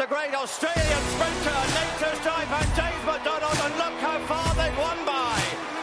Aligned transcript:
the 0.00 0.06
great 0.06 0.34
Australian 0.34 1.02
sprinter, 1.12 1.60
Nature's 1.76 2.18
Type 2.24 2.50
and 2.50 2.74
James 2.74 3.04
McDonald, 3.04 3.58
and 3.64 3.76
look 3.76 4.00
how 4.00 4.18
far 4.20 4.54
they've 4.54 4.78
won 4.78 5.04
by. 5.04 5.38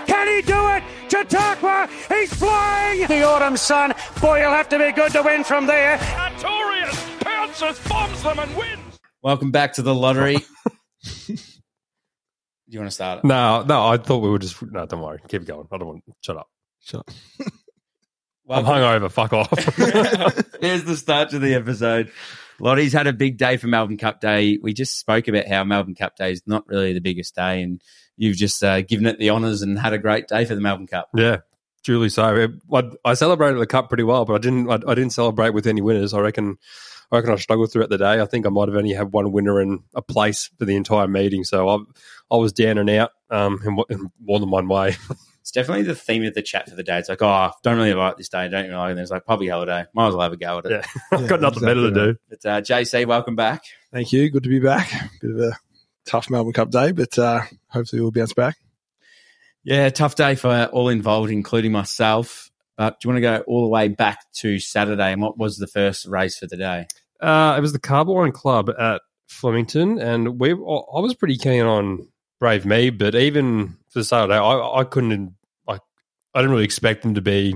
Can 0.08 0.28
he 0.28 0.42
do 0.42 0.70
it? 0.70 0.84
Chautauqua, 1.12 1.88
he's 2.10 2.34
flying! 2.34 3.06
The 3.06 3.22
autumn 3.22 3.58
sun. 3.58 3.94
Boy, 4.20 4.42
you'll 4.42 4.50
have 4.50 4.70
to 4.70 4.80
be 4.80 4.92
good 4.92 5.12
to 5.12 5.22
win 5.22 5.44
from 5.44 5.68
there. 5.68 6.00
Artorias 6.00 7.20
pounces, 7.20 7.80
bombs 7.88 8.24
them, 8.24 8.40
and 8.40 8.58
wins. 8.58 9.00
Welcome 9.22 9.52
back 9.52 9.74
to 9.74 9.84
the 9.84 9.94
lottery. 9.94 10.38
Do 11.28 11.36
you 12.66 12.80
want 12.80 12.90
to 12.90 12.96
start 12.96 13.20
it? 13.20 13.24
No, 13.24 13.62
no, 13.68 13.86
I 13.86 13.98
thought 13.98 14.24
we 14.24 14.32
were 14.32 14.40
just. 14.40 14.60
No, 14.64 14.88
don't 14.88 15.00
worry. 15.00 15.20
Keep 15.28 15.46
going. 15.46 15.68
I 15.72 15.78
don't 15.78 15.88
want. 15.88 16.04
Shut 16.22 16.38
up. 16.38 16.50
Shut 16.82 17.02
up. 17.02 17.12
I'm 18.50 18.66
hungover. 18.66 19.12
Fuck 19.12 19.34
off. 19.34 19.76
Here's 20.60 20.86
the 20.86 20.98
start 20.98 21.30
to 21.30 21.40
the 21.40 21.54
episode. 21.54 22.12
Lottie's 22.60 22.94
had 22.94 23.08
a 23.08 23.14
big 23.14 23.38
day 23.38 23.58
for 23.58 23.68
Melbourne 23.68 23.98
Cup 23.98 24.20
Day. 24.20 24.58
We 24.62 24.74
just 24.74 24.98
spoke 25.00 25.28
about 25.28 25.48
how 25.48 25.64
Melbourne 25.64 25.96
Cup 25.96 26.16
Day 26.16 26.32
is 26.32 26.42
not 26.46 26.68
really 26.68 26.94
the 26.94 27.02
biggest 27.02 27.36
day, 27.36 27.62
and 27.62 27.82
you've 28.16 28.38
just 28.38 28.64
uh, 28.64 28.82
given 28.82 29.06
it 29.06 29.20
the 29.20 29.30
honours 29.30 29.62
and 29.62 29.78
had 29.78 29.94
a 29.94 30.00
great 30.00 30.28
day 30.28 30.46
for 30.46 30.56
the 30.56 30.62
Melbourne 30.62 30.88
Cup. 30.88 31.10
yeah, 31.16 31.38
truly 31.84 32.10
so. 32.10 32.50
I, 32.74 32.84
I 33.06 33.14
celebrated 33.14 33.60
the 33.60 33.68
cup 33.68 33.90
pretty 33.90 34.04
well, 34.04 34.26
but 34.26 34.34
I 34.34 34.38
didn't. 34.40 34.70
I, 34.70 34.76
I 34.76 34.96
didn't 34.96 35.12
celebrate 35.12 35.54
with 35.54 35.68
any 35.68 35.82
winners. 35.82 36.14
I 36.14 36.20
reckon. 36.20 36.58
I 37.10 37.18
reckon 37.18 37.32
I 37.32 37.38
struggled 37.38 37.72
throughout 37.72 37.90
the 37.90 37.98
day. 37.98 38.20
I 38.20 38.26
think 38.26 38.46
I 38.46 38.50
might 38.50 38.68
have 38.68 38.76
only 38.76 38.92
had 38.92 39.14
one 39.14 39.32
winner 39.32 39.62
and 39.62 39.80
a 39.96 40.02
place 40.02 40.50
for 40.60 40.66
the 40.66 40.76
entire 40.76 41.08
meeting. 41.08 41.46
So 41.46 41.70
I, 41.70 41.78
I 42.30 42.36
was 42.36 42.52
down 42.52 42.78
and 42.78 42.90
out 42.90 43.12
um, 43.30 43.62
in, 43.66 43.78
in 43.90 44.12
more 44.22 44.42
than 44.42 44.50
one 44.50 44.68
way. 44.68 44.98
It's 45.48 45.54
definitely 45.54 45.84
the 45.84 45.96
theme 45.96 46.26
of 46.26 46.34
the 46.34 46.42
chat 46.42 46.70
for 46.70 46.76
the 46.76 46.84
day. 46.84 47.00
It's 47.00 47.08
like, 47.08 47.22
oh, 47.22 47.52
don't 47.64 47.78
really 47.78 47.94
like 47.94 48.18
this 48.18 48.28
day, 48.28 48.50
don't 48.50 48.66
really 48.66 48.76
like 48.76 48.90
it. 48.90 48.92
And 48.92 49.00
it's 49.00 49.12
like 49.12 49.24
public 49.24 49.50
holiday. 49.50 49.86
Might 49.94 50.10
as 50.10 50.14
well 50.14 50.24
have 50.24 50.34
a 50.34 50.36
go 50.36 50.58
at 50.58 50.66
it. 50.66 50.72
Yeah, 50.72 51.02
I've 51.18 51.30
got 51.30 51.40
nothing 51.40 51.64
better 51.64 51.76
to 51.76 51.88
exactly 51.88 52.12
do. 52.12 52.20
But 52.28 52.46
uh, 52.46 52.62
JC, 52.62 53.06
welcome 53.06 53.38
back. 53.38 53.64
Thank 53.94 54.12
you. 54.12 54.30
Good 54.30 54.44
to 54.44 54.50
be 54.50 54.60
back. 54.60 54.92
Bit 55.22 55.32
of 55.32 55.40
a 55.40 55.58
tough 56.04 56.30
Melbourne 56.30 56.52
Cup 56.52 56.70
day, 56.70 56.92
but 56.92 57.18
uh, 57.18 57.44
hopefully 57.70 58.02
we'll 58.02 58.12
bounce 58.12 58.34
back. 58.34 58.58
Yeah, 59.64 59.90
tough 59.90 60.16
day 60.16 60.36
for 60.36 60.66
all 60.74 60.90
involved, 60.90 61.32
including 61.32 61.72
myself. 61.72 62.52
But 62.76 63.00
do 63.00 63.08
you 63.08 63.14
want 63.14 63.18
to 63.18 63.22
go 63.22 63.44
all 63.48 63.62
the 63.62 63.70
way 63.70 63.88
back 63.88 64.30
to 64.40 64.60
Saturday? 64.60 65.14
And 65.14 65.22
what 65.22 65.38
was 65.38 65.58
the 65.58 65.68
first 65.68 66.08
race 66.08 66.38
for 66.38 66.48
the 66.48 66.58
day? 66.58 66.88
Uh, 67.22 67.56
it 67.58 67.62
was 67.62 67.72
the 67.72 67.80
Carbine 67.80 68.34
Club 68.34 68.70
at 68.78 69.02
Flemington, 69.28 69.98
and 69.98 70.42
we. 70.42 70.52
I 70.52 71.00
was 71.00 71.16
pretty 71.16 71.38
keen 71.38 71.64
on 71.64 72.10
Brave 72.42 72.66
Me, 72.66 72.90
but 72.90 73.16
even 73.16 73.78
for 73.88 74.04
Saturday, 74.04 74.36
I, 74.38 74.80
I 74.80 74.84
couldn't 74.84 75.12
like. 75.12 75.34
I 76.38 76.42
didn't 76.42 76.52
really 76.52 76.66
expect 76.66 77.02
them 77.02 77.16
to 77.16 77.22
be 77.22 77.56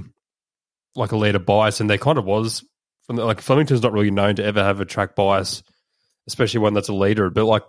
like 0.96 1.12
a 1.12 1.16
leader 1.16 1.38
bias, 1.38 1.80
and 1.82 1.88
they 1.88 2.00
kind 2.00 2.18
of 2.18 2.26
was. 2.26 2.66
From 3.06 3.16
the, 3.16 3.26
like 3.26 3.40
Flemington's 3.40 3.84
not 3.84 3.94
really 3.94 4.10
known 4.10 4.38
to 4.38 4.44
ever 4.44 4.64
have 4.64 4.80
a 4.80 4.86
track 4.86 5.16
bias, 5.16 5.62
especially 6.28 6.62
one 6.62 6.74
that's 6.74 6.90
a 6.90 6.94
leader. 6.94 7.30
But 7.30 7.46
like 7.46 7.62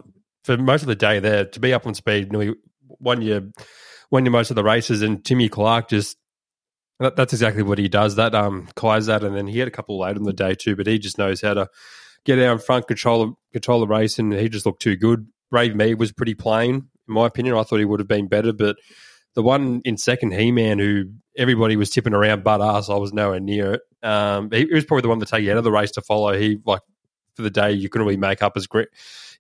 for 0.45 0.57
most 0.57 0.81
of 0.81 0.89
the 0.89 0.97
day 0.97 1.21
there, 1.21 1.45
to 1.45 1.61
be 1.61 1.75
up 1.75 1.87
on 1.87 1.93
speed, 1.93 2.33
nearly 2.33 2.47
you 2.47 2.57
won 2.99 3.21
you 3.21 3.51
most 4.11 4.49
of 4.49 4.57
the 4.57 4.65
races, 4.65 5.03
and 5.03 5.23
Timmy 5.23 5.51
Clark 5.51 5.91
just 5.91 6.17
that, 6.99 7.15
that's 7.15 7.35
exactly 7.35 7.63
what 7.63 7.77
he 7.77 7.89
does. 7.89 8.17
That 8.17 8.35
um 8.35 8.71
Kaiser, 8.75 9.27
and 9.27 9.37
then 9.37 9.47
he 9.47 9.59
had 9.59 9.69
a 9.69 9.73
couple 9.73 10.01
late 10.01 10.17
in 10.17 10.23
the 10.23 10.33
day 10.33 10.55
too, 10.55 10.77
but 10.77 10.87
he 10.87 10.99
just 10.99 11.19
knows 11.19 11.43
how 11.43 11.53
to 11.53 11.69
get 12.25 12.39
out 12.39 12.53
in 12.53 12.59
front, 12.59 12.89
control 12.89 13.39
control 13.53 13.81
the 13.81 13.87
race, 13.87 14.19
and 14.19 14.33
he 14.33 14.49
just 14.49 14.65
looked 14.65 14.81
too 14.81 14.97
good. 14.97 15.27
Brave 15.51 15.77
Me 15.77 15.93
was 15.93 16.11
pretty 16.11 16.35
plain, 16.35 16.75
in 16.77 17.15
my 17.15 17.27
opinion. 17.27 17.55
I 17.59 17.65
thought 17.65 17.81
he 17.81 17.85
would 17.85 18.01
have 18.01 18.09
been 18.09 18.29
better, 18.29 18.55
but 18.55 18.77
the 19.35 19.43
one 19.43 19.83
in 19.85 19.97
second, 19.97 20.35
He 20.35 20.53
Man, 20.53 20.79
who 20.79 21.07
everybody 21.37 21.77
was 21.77 21.91
tipping 21.91 22.15
around 22.15 22.45
butt 22.45 22.61
ass, 22.61 22.91
I 22.91 22.97
was 22.97 23.13
nowhere 23.13 23.41
near 23.41 23.75
it. 23.75 23.81
Um, 24.03 24.51
he, 24.51 24.67
he 24.67 24.75
was 24.75 24.85
probably 24.85 25.03
the 25.03 25.09
one 25.09 25.21
to 25.21 25.27
take 25.27 25.45
you 25.45 25.53
out 25.53 25.59
of 25.59 25.65
the 25.65 25.73
race 25.73 25.93
to 25.93 26.03
follow. 26.03 26.37
He 26.39 26.59
like 26.65 26.83
for 27.35 27.43
the 27.43 27.51
day, 27.51 27.73
you 27.73 27.89
couldn't 27.89 28.07
really 28.07 28.19
make 28.19 28.43
up 28.43 28.57
as 28.57 28.67
great. 28.67 28.89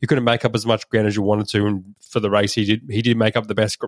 You 0.00 0.08
couldn't 0.08 0.24
make 0.24 0.44
up 0.44 0.54
as 0.54 0.66
much 0.66 0.88
ground 0.88 1.06
as 1.06 1.16
you 1.16 1.22
wanted 1.22 1.48
to, 1.48 1.66
and 1.66 1.94
for 2.00 2.20
the 2.20 2.30
race, 2.30 2.54
he 2.54 2.64
did. 2.64 2.82
He 2.88 3.02
did 3.02 3.16
make 3.16 3.36
up 3.36 3.46
the 3.46 3.54
best 3.54 3.78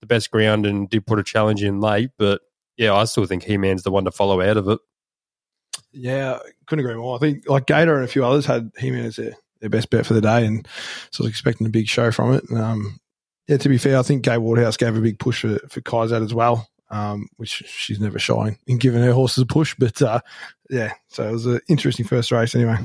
the 0.00 0.06
best 0.06 0.30
ground 0.30 0.66
and 0.66 0.88
did 0.88 1.06
put 1.06 1.18
a 1.18 1.24
challenge 1.24 1.62
in 1.62 1.80
late, 1.80 2.10
but 2.18 2.42
yeah, 2.76 2.94
I 2.94 3.04
still 3.04 3.24
think 3.26 3.44
He 3.44 3.56
Man's 3.56 3.82
the 3.82 3.90
one 3.90 4.04
to 4.04 4.10
follow 4.10 4.40
out 4.40 4.56
of 4.56 4.68
it. 4.68 4.78
Yeah, 5.92 6.38
couldn't 6.66 6.84
agree 6.84 6.96
more. 6.96 7.16
I 7.16 7.18
think 7.18 7.48
like 7.48 7.66
Gator 7.66 7.94
and 7.94 8.04
a 8.04 8.08
few 8.08 8.24
others 8.24 8.46
had 8.46 8.72
him 8.76 8.96
as 8.96 9.16
their, 9.16 9.34
their 9.60 9.70
best 9.70 9.90
bet 9.90 10.04
for 10.04 10.14
the 10.14 10.20
day, 10.20 10.44
and 10.44 10.66
so 11.10 11.22
I 11.22 11.26
was 11.26 11.30
expecting 11.30 11.66
a 11.66 11.70
big 11.70 11.86
show 11.86 12.10
from 12.10 12.34
it. 12.34 12.44
Um, 12.52 12.98
yeah, 13.48 13.56
to 13.58 13.68
be 13.68 13.78
fair, 13.78 13.98
I 13.98 14.02
think 14.02 14.24
Gai 14.24 14.38
Waterhouse 14.38 14.76
gave 14.76 14.96
a 14.96 15.00
big 15.00 15.18
push 15.18 15.42
for 15.42 15.58
for 15.68 15.80
Kaiser 15.80 16.22
as 16.22 16.34
well, 16.34 16.68
um, 16.90 17.28
which 17.36 17.62
she's 17.66 18.00
never 18.00 18.18
shy 18.18 18.58
in 18.66 18.78
giving 18.78 19.02
her 19.02 19.12
horses 19.12 19.42
a 19.42 19.46
push. 19.46 19.74
But 19.78 20.00
uh, 20.02 20.20
yeah, 20.70 20.92
so 21.08 21.28
it 21.28 21.32
was 21.32 21.46
an 21.46 21.60
interesting 21.68 22.06
first 22.06 22.30
race 22.32 22.54
anyway. 22.54 22.76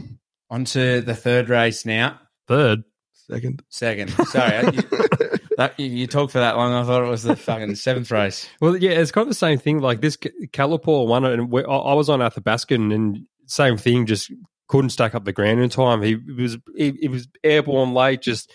On 0.49 0.65
to 0.65 1.01
the 1.01 1.15
third 1.15 1.49
race 1.49 1.85
now. 1.85 2.19
Third, 2.47 2.83
Second, 3.13 3.61
Second. 3.69 4.09
Sorry. 4.27 4.55
I- 4.55 4.69
you, 4.71 4.81
that, 5.57 5.79
you, 5.79 5.85
you 5.85 6.07
talked 6.07 6.31
for 6.31 6.39
that 6.39 6.57
long. 6.57 6.73
I 6.73 6.83
thought 6.83 7.03
it 7.03 7.09
was 7.09 7.21
the 7.23 7.35
fucking 7.35 7.75
seventh 7.75 8.09
race. 8.11 8.49
Well, 8.59 8.75
yeah, 8.75 8.91
it's 8.91 9.11
kind 9.11 9.23
of 9.23 9.29
the 9.29 9.35
same 9.35 9.59
thing. 9.59 9.79
Like 9.79 10.01
this, 10.01 10.17
Calipor 10.17 11.05
won 11.07 11.25
it, 11.25 11.33
and 11.33 11.51
we, 11.51 11.63
I 11.63 11.75
I 11.75 11.93
was 11.93 12.09
on 12.09 12.19
Athabascan, 12.21 12.93
and 12.93 13.25
same 13.45 13.77
thing. 13.77 14.07
Just 14.07 14.31
couldn't 14.67 14.89
stack 14.89 15.13
up 15.15 15.25
the 15.25 15.33
ground 15.33 15.59
in 15.59 15.69
time. 15.69 16.01
He 16.01 16.15
was 16.15 16.57
he, 16.75 16.91
he 17.01 17.07
was 17.07 17.27
airborne 17.43 17.93
late, 17.93 18.21
just 18.21 18.51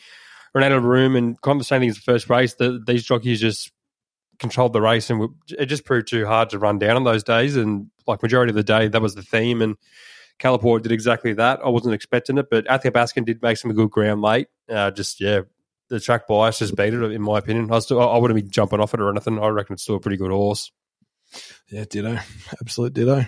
ran 0.54 0.65
out 0.65 0.76
of 0.76 0.82
the 0.82 0.88
room. 0.88 1.16
And 1.16 1.41
kind 1.41 1.56
of 1.56 1.60
the 1.60 1.65
same 1.65 1.81
thing 1.81 1.91
as 1.91 1.97
the 1.97 2.03
first 2.03 2.31
race. 2.31 2.54
The, 2.54 2.82
these 2.87 3.04
jockeys 3.04 3.41
just 3.41 3.72
controlled 4.38 4.72
the 4.72 4.81
race, 4.81 5.10
and 5.10 5.31
it 5.59 5.66
just 5.66 5.84
proved 5.84 6.09
too 6.09 6.26
hard 6.26 6.50
to 6.50 6.59
run 6.59 6.78
down 6.78 6.97
on 6.97 7.04
those 7.04 7.22
days. 7.22 7.56
And 7.56 7.91
like 8.06 8.22
majority 8.22 8.50
of 8.50 8.56
the 8.56 8.62
day, 8.62 8.88
that 8.88 9.03
was 9.03 9.14
the 9.14 9.22
theme. 9.22 9.62
And 9.62 9.76
Calipor 10.38 10.82
did 10.82 10.93
exactly 10.93 11.32
that. 11.34 11.60
I 11.64 11.69
wasn't 11.69 11.94
expecting 11.94 12.38
it, 12.38 12.47
but 12.50 12.66
Athabascan 12.66 13.25
did 13.25 13.43
make 13.43 13.56
some 13.56 13.72
good 13.72 13.91
ground 13.91 14.22
late. 14.22 14.48
Uh, 14.69 14.91
just 14.91 15.20
yeah, 15.20 15.43
the 15.88 16.00
track 16.00 16.26
bias 16.26 16.59
just 16.59 16.76
beat 16.76 16.94
it, 16.94 17.03
in 17.03 17.22
my 17.22 17.38
opinion. 17.38 17.70
I 17.72 17.78
still, 17.78 18.00
I 18.00 18.19
wouldn't 18.19 18.37
be 18.37 18.48
jumping 18.48 18.81
off 18.81 18.94
it 18.94 19.00
or 19.00 19.10
anything. 19.10 19.38
I 19.38 19.48
reckon 19.48 19.75
it's 19.75 19.82
still 19.82 19.97
a 19.97 20.00
pretty 20.00 20.16
good 20.16 20.31
horse. 20.31 20.72
yeah, 21.69 21.84
ditto, 21.88 22.19
absolute 22.60 22.94
ditto. 22.94 23.26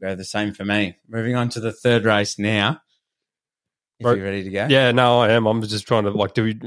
Go 0.00 0.14
the 0.14 0.24
same 0.24 0.52
for 0.52 0.64
me. 0.64 0.96
Moving 1.08 1.36
on 1.36 1.48
to 1.50 1.60
the 1.60 1.72
third 1.72 2.04
race 2.04 2.38
now. 2.38 2.80
If 4.00 4.06
Right. 4.06 4.16
you're 4.16 4.24
ready 4.26 4.42
to 4.44 4.50
go. 4.50 4.66
Yeah, 4.68 4.90
no, 4.92 5.20
I 5.20 5.30
am. 5.30 5.46
I'm 5.46 5.62
just 5.62 5.86
trying 5.86 6.04
to 6.04 6.10
like, 6.10 6.34
do 6.34 6.44
we? 6.44 6.60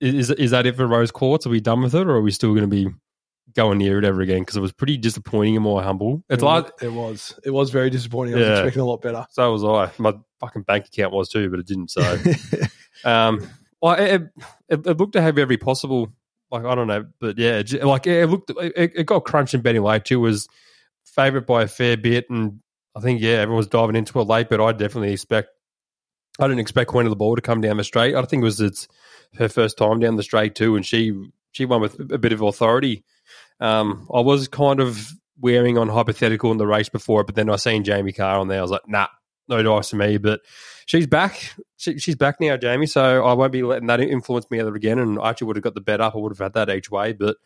Is 0.00 0.30
is 0.30 0.50
that 0.52 0.66
it 0.66 0.76
for 0.76 0.86
Rose 0.86 1.10
Quartz? 1.10 1.46
Are 1.46 1.50
we 1.50 1.60
done 1.60 1.82
with 1.82 1.94
it, 1.94 2.06
or 2.06 2.12
are 2.12 2.22
we 2.22 2.30
still 2.30 2.50
going 2.54 2.62
to 2.62 2.66
be 2.68 2.88
going 3.54 3.78
near 3.78 3.98
it 3.98 4.04
ever 4.04 4.22
again? 4.22 4.40
Because 4.40 4.56
it 4.56 4.60
was 4.60 4.72
pretty 4.72 4.96
disappointing 4.96 5.54
and 5.56 5.62
more 5.62 5.82
humble. 5.82 6.24
It's 6.30 6.42
it, 6.42 6.46
like 6.46 6.64
was, 6.64 6.82
it 6.82 6.92
was 6.92 7.40
it 7.44 7.50
was 7.50 7.70
very 7.70 7.90
disappointing. 7.90 8.34
I 8.34 8.38
was 8.38 8.46
Yeah. 8.46 8.52
expecting 8.54 8.82
a 8.82 8.86
lot 8.86 9.02
better. 9.02 9.26
so 9.30 9.52
was 9.52 9.64
I. 9.64 9.90
My 10.00 10.14
fucking 10.40 10.62
bank 10.62 10.86
account 10.86 11.12
was 11.12 11.28
too, 11.28 11.50
but 11.50 11.60
it 11.60 11.66
didn't. 11.66 11.90
So, 11.90 12.18
um, 13.04 13.46
well, 13.82 13.94
it, 13.94 14.22
it, 14.68 14.86
it 14.86 14.96
looked 14.98 15.12
to 15.12 15.22
have 15.22 15.36
every 15.38 15.58
possible. 15.58 16.10
Like 16.50 16.64
I 16.64 16.74
don't 16.74 16.86
know, 16.86 17.04
but 17.20 17.36
yeah, 17.38 17.60
like 17.82 18.06
it 18.06 18.28
looked. 18.30 18.50
It, 18.56 18.92
it 18.94 19.04
got 19.04 19.24
crunched 19.24 19.52
in 19.52 19.60
betting 19.60 19.82
late 19.82 20.04
too. 20.04 20.20
Was 20.20 20.48
favourite 21.04 21.46
by 21.46 21.64
a 21.64 21.68
fair 21.68 21.96
bit, 21.96 22.30
and 22.30 22.60
I 22.94 23.00
think 23.00 23.20
yeah, 23.20 23.32
everyone 23.38 23.58
was 23.58 23.66
diving 23.66 23.96
into 23.96 24.18
it 24.20 24.24
late. 24.28 24.48
But 24.48 24.60
I 24.60 24.72
definitely 24.72 25.12
expect. 25.12 25.48
I 26.38 26.46
didn't 26.46 26.60
expect 26.60 26.90
Queen 26.90 27.06
of 27.06 27.10
the 27.10 27.16
Ball 27.16 27.36
to 27.36 27.42
come 27.42 27.60
down 27.60 27.76
the 27.76 27.84
straight. 27.84 28.14
I 28.14 28.22
think 28.22 28.42
it 28.42 28.44
was 28.44 28.60
it's 28.60 28.88
her 29.38 29.48
first 29.48 29.78
time 29.78 30.00
down 30.00 30.16
the 30.16 30.22
straight 30.22 30.54
too, 30.54 30.76
and 30.76 30.84
she 30.84 31.12
she 31.52 31.64
won 31.64 31.80
with 31.80 31.98
a 32.12 32.18
bit 32.18 32.32
of 32.32 32.42
authority. 32.42 33.04
Um, 33.60 34.06
I 34.12 34.20
was 34.20 34.48
kind 34.48 34.80
of 34.80 35.12
wearing 35.40 35.78
on 35.78 35.88
hypothetical 35.88 36.50
in 36.52 36.58
the 36.58 36.66
race 36.66 36.88
before, 36.88 37.24
but 37.24 37.34
then 37.34 37.50
I 37.50 37.56
seen 37.56 37.84
Jamie 37.84 38.12
Kah 38.12 38.40
on 38.40 38.48
there. 38.48 38.58
I 38.58 38.62
was 38.62 38.70
like, 38.70 38.88
nah, 38.88 39.08
no 39.48 39.62
dice 39.62 39.90
to 39.90 39.96
me. 39.96 40.18
But 40.18 40.40
she's 40.86 41.06
back. 41.06 41.54
She, 41.76 41.98
she's 41.98 42.16
back 42.16 42.40
now, 42.40 42.56
Jamie. 42.56 42.86
So 42.86 43.24
I 43.24 43.32
won't 43.34 43.52
be 43.52 43.62
letting 43.62 43.86
that 43.88 44.00
influence 44.00 44.50
me 44.50 44.60
ever 44.60 44.74
again. 44.74 44.98
And 44.98 45.18
I 45.18 45.30
actually 45.30 45.48
would 45.48 45.56
have 45.56 45.62
got 45.62 45.74
the 45.74 45.80
bet 45.80 46.00
up. 46.00 46.14
I 46.14 46.18
would 46.18 46.32
have 46.32 46.38
had 46.38 46.54
that 46.54 46.74
each 46.74 46.90
way, 46.90 47.12
but 47.12 47.36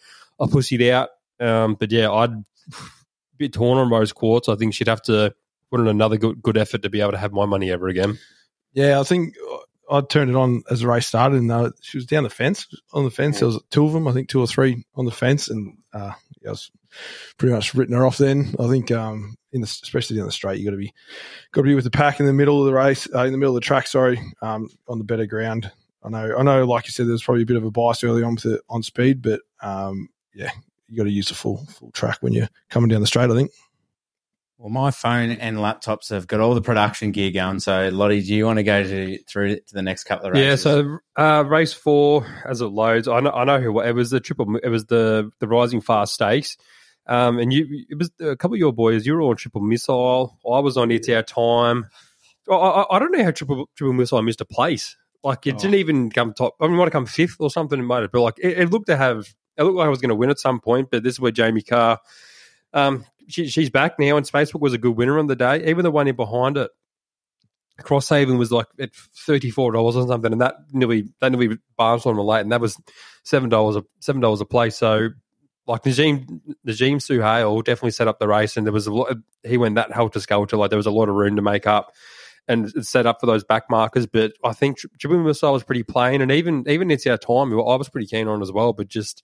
I 0.40 0.46
pussied 0.46 0.88
out. 0.90 1.10
Um, 1.38 1.74
but 1.74 1.90
yeah, 1.90 2.10
I'd 2.10 2.32
be 3.36 3.48
torn 3.48 3.78
on 3.78 3.90
Rose 3.90 4.12
Quartz. 4.12 4.48
I 4.48 4.56
think 4.56 4.74
she'd 4.74 4.88
have 4.88 5.02
to 5.02 5.34
put 5.70 5.80
in 5.80 5.88
another 5.88 6.16
good 6.16 6.42
good 6.42 6.58
effort 6.58 6.82
to 6.82 6.90
be 6.90 7.00
able 7.00 7.12
to 7.12 7.18
have 7.18 7.32
my 7.32 7.46
money 7.46 7.70
ever 7.70 7.88
again. 7.88 8.18
Yeah, 8.72 9.00
I 9.00 9.02
think 9.02 9.34
I 9.90 10.00
turned 10.00 10.30
it 10.30 10.36
on 10.36 10.62
as 10.70 10.80
the 10.80 10.86
race 10.86 11.06
started, 11.06 11.40
and 11.40 11.50
uh, 11.50 11.70
she 11.80 11.98
was 11.98 12.06
down 12.06 12.22
the 12.22 12.30
fence. 12.30 12.66
On 12.92 13.04
the 13.04 13.10
fence, 13.10 13.40
there 13.40 13.48
was 13.48 13.60
two 13.70 13.84
of 13.84 13.92
them, 13.92 14.06
I 14.06 14.12
think 14.12 14.28
two 14.28 14.40
or 14.40 14.46
three 14.46 14.84
on 14.94 15.04
the 15.04 15.10
fence, 15.10 15.48
and 15.48 15.76
uh, 15.92 16.12
yeah, 16.40 16.48
I 16.48 16.52
was 16.52 16.70
pretty 17.38 17.54
much 17.54 17.74
written 17.74 17.96
her 17.96 18.06
off. 18.06 18.18
Then 18.18 18.54
I 18.60 18.68
think, 18.68 18.90
um, 18.92 19.36
in 19.52 19.60
the, 19.60 19.66
especially 19.66 20.16
down 20.16 20.26
the 20.26 20.32
straight, 20.32 20.58
you 20.58 20.64
got 20.64 20.70
to 20.72 20.76
be 20.76 20.94
got 21.52 21.62
to 21.62 21.68
be 21.68 21.74
with 21.74 21.84
the 21.84 21.90
pack 21.90 22.20
in 22.20 22.26
the 22.26 22.32
middle 22.32 22.60
of 22.60 22.66
the 22.66 22.74
race, 22.74 23.08
uh, 23.12 23.24
in 23.24 23.32
the 23.32 23.38
middle 23.38 23.56
of 23.56 23.60
the 23.60 23.66
track. 23.66 23.88
Sorry, 23.88 24.20
um, 24.42 24.68
on 24.86 24.98
the 24.98 25.04
better 25.04 25.26
ground. 25.26 25.70
I 26.02 26.08
know, 26.08 26.36
I 26.38 26.42
know. 26.42 26.64
Like 26.64 26.86
you 26.86 26.92
said, 26.92 27.08
there's 27.08 27.22
probably 27.22 27.42
a 27.42 27.46
bit 27.46 27.56
of 27.56 27.64
a 27.64 27.70
bias 27.70 28.04
early 28.04 28.22
on 28.22 28.36
with 28.36 28.46
it 28.46 28.60
on 28.70 28.82
speed, 28.82 29.22
but 29.22 29.40
um, 29.60 30.08
yeah, 30.34 30.50
you 30.88 30.96
got 30.96 31.04
to 31.04 31.10
use 31.10 31.28
the 31.28 31.34
full 31.34 31.66
full 31.66 31.90
track 31.90 32.18
when 32.20 32.32
you're 32.32 32.48
coming 32.68 32.88
down 32.88 33.00
the 33.00 33.06
straight. 33.08 33.30
I 33.30 33.34
think. 33.34 33.50
Well, 34.60 34.68
my 34.68 34.90
phone 34.90 35.30
and 35.30 35.56
laptops 35.56 36.10
have 36.10 36.26
got 36.26 36.40
all 36.40 36.52
the 36.54 36.60
production 36.60 37.12
gear 37.12 37.30
going. 37.30 37.60
So, 37.60 37.88
Lottie, 37.90 38.20
do 38.20 38.34
you 38.34 38.44
want 38.44 38.58
to 38.58 38.62
go 38.62 38.82
to 38.82 39.18
through 39.24 39.56
to 39.56 39.72
the 39.72 39.80
next 39.80 40.04
couple 40.04 40.26
of 40.26 40.34
races? 40.34 40.46
Yeah, 40.46 40.56
so 40.56 40.98
uh, 41.16 41.44
race 41.46 41.72
four 41.72 42.26
as 42.44 42.60
it 42.60 42.66
loads, 42.66 43.08
I 43.08 43.20
know, 43.20 43.30
I 43.30 43.44
know 43.44 43.58
who 43.58 43.80
it 43.80 43.94
was. 43.94 44.10
The 44.10 44.20
triple, 44.20 44.56
it 44.62 44.68
was 44.68 44.84
the 44.84 45.30
the 45.38 45.48
Rising 45.48 45.80
Fast 45.80 46.12
Stakes, 46.12 46.58
um, 47.06 47.38
and 47.38 47.50
you 47.54 47.86
it 47.88 47.96
was 47.96 48.10
a 48.20 48.36
couple 48.36 48.54
of 48.54 48.58
your 48.58 48.74
boys. 48.74 49.06
You 49.06 49.14
were 49.14 49.22
on 49.22 49.36
Triple 49.36 49.62
Missile. 49.62 50.38
I 50.44 50.58
was 50.58 50.76
on 50.76 50.90
It's 50.90 51.08
Our 51.08 51.22
Time. 51.22 51.86
I, 52.50 52.54
I, 52.54 52.96
I 52.96 52.98
don't 52.98 53.12
know 53.12 53.24
how 53.24 53.30
Triple 53.30 53.70
Triple 53.76 53.94
Missile 53.94 54.20
missed 54.20 54.42
a 54.42 54.44
place. 54.44 54.94
Like 55.24 55.46
it 55.46 55.54
Oh. 55.54 55.58
didn't 55.58 55.76
even 55.76 56.10
come 56.10 56.34
top. 56.34 56.56
I 56.60 56.66
mean, 56.66 56.74
it 56.74 56.76
might 56.76 56.84
have 56.84 56.92
come 56.92 57.06
fifth 57.06 57.36
or 57.40 57.48
something. 57.48 57.80
It 57.80 57.84
might 57.84 58.02
have, 58.02 58.12
but 58.12 58.20
like 58.20 58.38
it, 58.38 58.58
it 58.58 58.70
looked 58.70 58.88
to 58.88 58.96
have. 58.98 59.26
It 59.56 59.62
looked 59.62 59.76
like 59.76 59.86
I 59.86 59.90
was 59.90 60.02
going 60.02 60.10
to 60.10 60.14
win 60.16 60.28
at 60.28 60.38
some 60.38 60.60
point. 60.60 60.88
But 60.90 61.02
this 61.02 61.14
is 61.14 61.20
where 61.20 61.32
Jamie 61.32 61.62
Kah. 61.62 61.96
Um, 62.74 63.06
she, 63.30 63.48
she's 63.48 63.70
back 63.70 63.98
now, 63.98 64.16
and 64.16 64.26
Spacebook 64.26 64.60
was 64.60 64.72
a 64.72 64.78
good 64.78 64.96
winner 64.96 65.18
on 65.18 65.26
the 65.26 65.36
day. 65.36 65.68
Even 65.68 65.84
the 65.84 65.90
one 65.90 66.08
in 66.08 66.16
behind 66.16 66.56
it, 66.56 66.70
Crosshaven 67.80 68.38
was 68.38 68.52
like 68.52 68.66
at 68.78 68.90
thirty 68.94 69.50
four 69.50 69.72
dollars 69.72 69.96
or 69.96 70.06
something, 70.06 70.32
and 70.32 70.40
that 70.40 70.56
nearly 70.72 71.08
that 71.20 71.32
nearly 71.32 71.58
barns 71.76 72.06
on 72.06 72.16
the 72.16 72.22
late, 72.22 72.40
and 72.40 72.52
that 72.52 72.60
was 72.60 72.76
seven 73.24 73.48
dollars 73.48 73.76
a 73.76 73.84
seven 74.00 74.20
dollars 74.20 74.40
a 74.40 74.44
place. 74.44 74.76
So 74.76 75.10
like 75.66 75.82
Najim 75.82 76.40
Najim 76.66 76.96
Suhail 76.96 77.64
definitely 77.64 77.92
set 77.92 78.08
up 78.08 78.18
the 78.18 78.28
race, 78.28 78.56
and 78.56 78.66
there 78.66 78.72
was 78.72 78.86
a 78.86 78.92
lot. 78.92 79.16
he 79.44 79.56
went 79.56 79.76
that 79.76 79.92
helter 79.92 80.20
skelter, 80.20 80.56
like 80.56 80.70
there 80.70 80.76
was 80.76 80.86
a 80.86 80.90
lot 80.90 81.08
of 81.08 81.14
room 81.14 81.36
to 81.36 81.42
make 81.42 81.66
up 81.66 81.92
and 82.48 82.70
set 82.84 83.06
up 83.06 83.20
for 83.20 83.26
those 83.26 83.44
back 83.44 83.64
markers. 83.70 84.06
But 84.06 84.32
I 84.44 84.52
think 84.52 84.78
Triple 84.98 85.22
Missile 85.22 85.52
was 85.52 85.64
pretty 85.64 85.84
plain, 85.84 86.20
and 86.20 86.32
even 86.32 86.64
even 86.68 86.90
it's 86.90 87.06
our 87.06 87.18
time, 87.18 87.52
I 87.52 87.76
was 87.76 87.88
pretty 87.88 88.08
keen 88.08 88.28
on 88.28 88.42
as 88.42 88.52
well, 88.52 88.72
but 88.72 88.88
just 88.88 89.22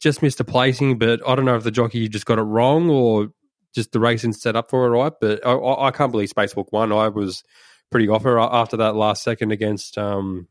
just 0.00 0.22
missed 0.22 0.40
a 0.40 0.44
placing. 0.44 0.98
But 0.98 1.20
I 1.26 1.34
don't 1.34 1.44
know 1.44 1.56
if 1.56 1.64
the 1.64 1.70
jockey 1.70 2.08
just 2.08 2.26
got 2.26 2.38
it 2.38 2.42
wrong 2.42 2.90
or 2.90 3.28
just 3.74 3.92
the 3.92 4.00
racing 4.00 4.32
set 4.32 4.56
up 4.56 4.70
for 4.70 4.86
it 4.86 4.90
right. 4.90 5.12
But 5.20 5.46
I, 5.46 5.52
I, 5.52 5.88
I 5.88 5.90
can't 5.90 6.10
believe 6.10 6.30
Spacebook 6.30 6.72
won. 6.72 6.92
I 6.92 7.08
was 7.08 7.44
pretty 7.90 8.08
off 8.08 8.22
her 8.24 8.38
after 8.38 8.78
that 8.78 8.96
last 8.96 9.22
second 9.22 9.52
against 9.52 9.98
um, 9.98 10.48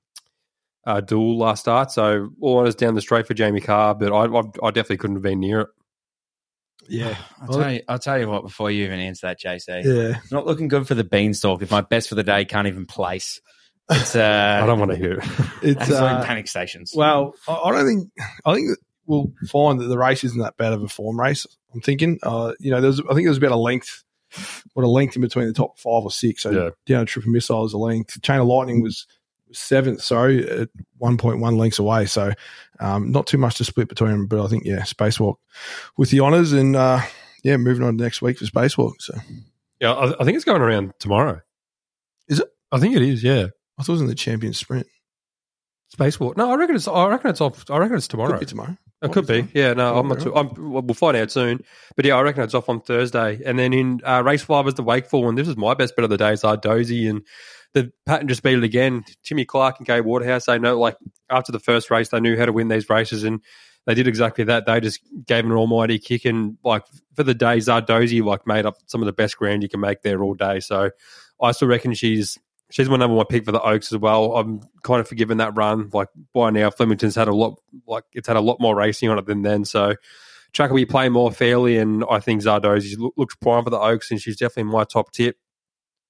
uh, 0.85 1.01
Duel 1.01 1.37
last 1.37 1.61
start. 1.61 1.91
So 1.91 2.29
all 2.41 2.59
honours 2.59 2.75
down 2.75 2.95
the 2.95 3.01
straight 3.01 3.27
for 3.27 3.33
Jamie 3.33 3.61
Kah, 3.61 3.93
but 3.93 4.11
I, 4.11 4.25
I, 4.25 4.67
I 4.67 4.71
definitely 4.71 4.97
couldn't 4.97 5.17
have 5.17 5.23
been 5.23 5.39
near 5.39 5.61
it. 5.61 5.67
Yeah, 6.87 7.15
I'll 7.41 7.47
tell 7.47 7.71
you. 7.71 7.81
I'll 7.87 7.99
tell 7.99 8.19
you 8.19 8.29
what. 8.29 8.43
Before 8.43 8.71
you 8.71 8.85
even 8.85 8.99
answer 8.99 9.27
that, 9.27 9.39
JC, 9.39 9.83
yeah. 9.83 10.17
it's 10.17 10.31
not 10.31 10.45
looking 10.45 10.67
good 10.67 10.87
for 10.87 10.95
the 10.95 11.03
beanstalk. 11.03 11.61
If 11.61 11.71
my 11.71 11.81
best 11.81 12.09
for 12.09 12.15
the 12.15 12.23
day 12.23 12.45
can't 12.45 12.67
even 12.67 12.85
place, 12.85 13.41
it's 13.89 14.15
uh, 14.15 14.59
I 14.61 14.65
don't 14.65 14.79
want 14.79 14.91
to 14.91 14.97
hear 14.97 15.13
it. 15.13 15.25
It's 15.61 15.81
absolute 15.81 15.99
uh, 15.99 16.23
panic 16.25 16.47
stations. 16.47 16.93
well, 16.95 17.33
I, 17.47 17.53
I 17.53 17.71
don't 17.71 17.85
think. 17.85 18.09
I 18.45 18.53
think 18.55 18.77
we'll 19.09 19.33
find 19.47 19.79
that 19.81 19.85
the 19.87 19.97
race 19.97 20.23
isn't 20.23 20.39
that 20.39 20.55
bad 20.55 20.71
of 20.71 20.81
a 20.83 20.87
form 20.87 21.19
race. 21.19 21.45
I'm 21.73 21.81
thinking. 21.81 22.17
Uh, 22.23 22.53
you 22.59 22.71
know, 22.71 22.79
there's. 22.79 23.01
I 23.01 23.13
think 23.13 23.25
there's 23.27 23.37
about 23.37 23.51
a 23.51 23.57
length. 23.57 24.03
What 24.73 24.83
a 24.85 24.87
length 24.87 25.15
in 25.15 25.21
between 25.23 25.47
the 25.47 25.53
top 25.53 25.77
five 25.79 26.03
or 26.03 26.11
six. 26.11 26.43
So 26.43 26.51
Yeah. 26.51 26.69
down 26.85 27.05
triple 27.07 27.31
missile 27.31 27.65
is 27.65 27.73
a 27.73 27.77
length. 27.77 28.21
Chain 28.21 28.39
of 28.39 28.47
lightning 28.47 28.81
was 28.81 29.05
seventh. 29.51 30.01
Sorry, 30.03 30.47
at 30.47 30.69
1.1 31.01 31.57
lengths 31.57 31.79
away. 31.79 32.05
So 32.05 32.31
um, 32.79 33.11
not 33.11 33.25
too 33.25 33.39
much 33.39 33.55
to 33.57 33.65
split 33.65 33.89
between 33.89 34.11
them. 34.11 34.27
But 34.27 34.43
I 34.43 34.47
think 34.47 34.65
yeah, 34.65 34.81
spacewalk 34.81 35.35
with 35.97 36.11
the 36.11 36.19
honors 36.19 36.53
and 36.53 36.75
uh, 36.75 37.01
yeah, 37.43 37.57
moving 37.57 37.83
on 37.83 37.97
to 37.97 38.03
next 38.03 38.21
week 38.21 38.37
for 38.37 38.45
spacewalk. 38.45 38.93
So 38.99 39.15
Yeah, 39.81 39.93
I, 39.93 40.21
I 40.21 40.23
think 40.23 40.35
it's 40.35 40.45
going 40.45 40.61
around 40.61 40.93
tomorrow. 40.99 41.41
Is 42.27 42.39
it? 42.39 42.47
I 42.71 42.77
think 42.79 42.95
it 42.95 43.01
is. 43.01 43.23
Yeah, 43.23 43.47
I 43.79 43.81
thought 43.83 43.89
it 43.89 43.93
was 43.93 44.01
in 44.01 44.07
the 44.07 44.13
champion 44.15 44.53
sprint. 44.53 44.85
spacewalk. 45.95 46.37
No, 46.37 46.51
I 46.51 46.55
reckon 46.55 46.75
it's. 46.75 46.87
I 46.87 47.07
reckon 47.07 47.31
it's 47.31 47.41
off. 47.41 47.69
I 47.71 47.77
reckon 47.77 47.97
it's 47.97 48.07
tomorrow. 48.07 48.31
Could 48.33 48.41
be 48.41 48.45
tomorrow. 48.45 48.77
It 49.01 49.13
could 49.13 49.27
be. 49.27 49.47
Yeah, 49.53 49.73
no, 49.73 49.97
I'm 49.97 50.09
not. 50.09 50.19
Too, 50.19 50.35
I'm, 50.35 50.49
well, 50.71 50.83
find 50.93 51.15
out 51.15 51.31
soon. 51.31 51.61
But 51.95 52.05
yeah, 52.05 52.15
I 52.15 52.21
reckon 52.21 52.43
it's 52.43 52.53
off 52.53 52.67
on 52.67 52.81
Thursday. 52.81 53.41
And 53.45 53.57
then 53.57 53.71
in 53.71 54.01
uh, 54.03 54.21
race 54.23 54.41
five 54.41 54.67
is 54.67 54.73
the 54.73 54.83
Wakeful 54.83 55.23
one. 55.23 55.35
This 55.35 55.47
is 55.47 55.55
my 55.55 55.73
best 55.73 55.95
bet 55.95 56.03
of 56.03 56.09
the 56.09 56.17
day. 56.17 56.33
It's 56.33 56.41
Dozy 56.41 57.07
and 57.07 57.25
the 57.73 57.91
pattern 58.05 58.27
just 58.27 58.43
beat 58.43 58.57
it 58.57 58.63
again. 58.63 59.05
Timmy 59.23 59.45
Clark 59.45 59.77
and 59.77 59.87
Gai 59.87 60.01
Waterhouse. 60.01 60.45
They 60.45 60.59
know, 60.59 60.79
like 60.79 60.97
after 61.29 61.51
the 61.51 61.59
first 61.59 61.91
race, 61.91 62.09
they 62.09 62.19
knew 62.19 62.37
how 62.37 62.45
to 62.45 62.51
win 62.51 62.67
these 62.67 62.89
races, 62.89 63.23
and 63.23 63.41
they 63.85 63.93
did 63.93 64.07
exactly 64.07 64.45
that. 64.45 64.65
They 64.65 64.79
just 64.79 64.99
gave 65.25 65.45
an 65.45 65.51
almighty 65.51 65.99
kick, 65.99 66.25
and 66.25 66.57
like 66.63 66.83
for 67.15 67.23
the 67.23 67.33
day, 67.35 67.57
Zardozi 67.57 68.23
like 68.23 68.47
made 68.47 68.65
up 68.65 68.77
some 68.87 69.01
of 69.01 69.05
the 69.05 69.13
best 69.13 69.37
ground 69.37 69.63
you 69.63 69.69
can 69.69 69.79
make 69.79 70.01
there 70.01 70.23
all 70.23 70.33
day. 70.33 70.59
So 70.59 70.91
I 71.41 71.51
still 71.51 71.67
reckon 71.67 71.93
she's 71.93 72.37
she's 72.71 72.89
my 72.89 72.97
number 72.97 73.15
one 73.15 73.25
pick 73.25 73.45
for 73.45 73.51
the 73.51 73.61
Oaks 73.61 73.91
as 73.91 73.97
well. 73.97 74.35
I'm 74.35 74.61
kind 74.83 75.01
of 75.01 75.07
forgiven 75.07 75.37
that 75.37 75.55
run. 75.55 75.89
Like 75.93 76.09
by 76.33 76.49
now, 76.49 76.69
Flemington's 76.69 77.15
had 77.15 77.27
a 77.27 77.35
lot, 77.35 77.59
like 77.87 78.03
it's 78.13 78.27
had 78.27 78.37
a 78.37 78.41
lot 78.41 78.59
more 78.59 78.75
racing 78.75 79.09
on 79.09 79.17
it 79.17 79.25
than 79.25 79.41
then. 79.41 79.65
So 79.65 79.95
track 80.53 80.69
will 80.69 80.77
be 80.77 80.85
playing 80.85 81.13
more 81.13 81.31
fairly, 81.31 81.77
and 81.77 82.03
I 82.09 82.19
think 82.19 82.41
Zardozi 82.41 82.97
look, 82.97 83.13
looks 83.17 83.35
prime 83.35 83.63
for 83.63 83.69
the 83.69 83.79
Oaks, 83.79 84.11
and 84.11 84.21
she's 84.21 84.37
definitely 84.37 84.71
my 84.71 84.83
top 84.83 85.11
tip. 85.11 85.37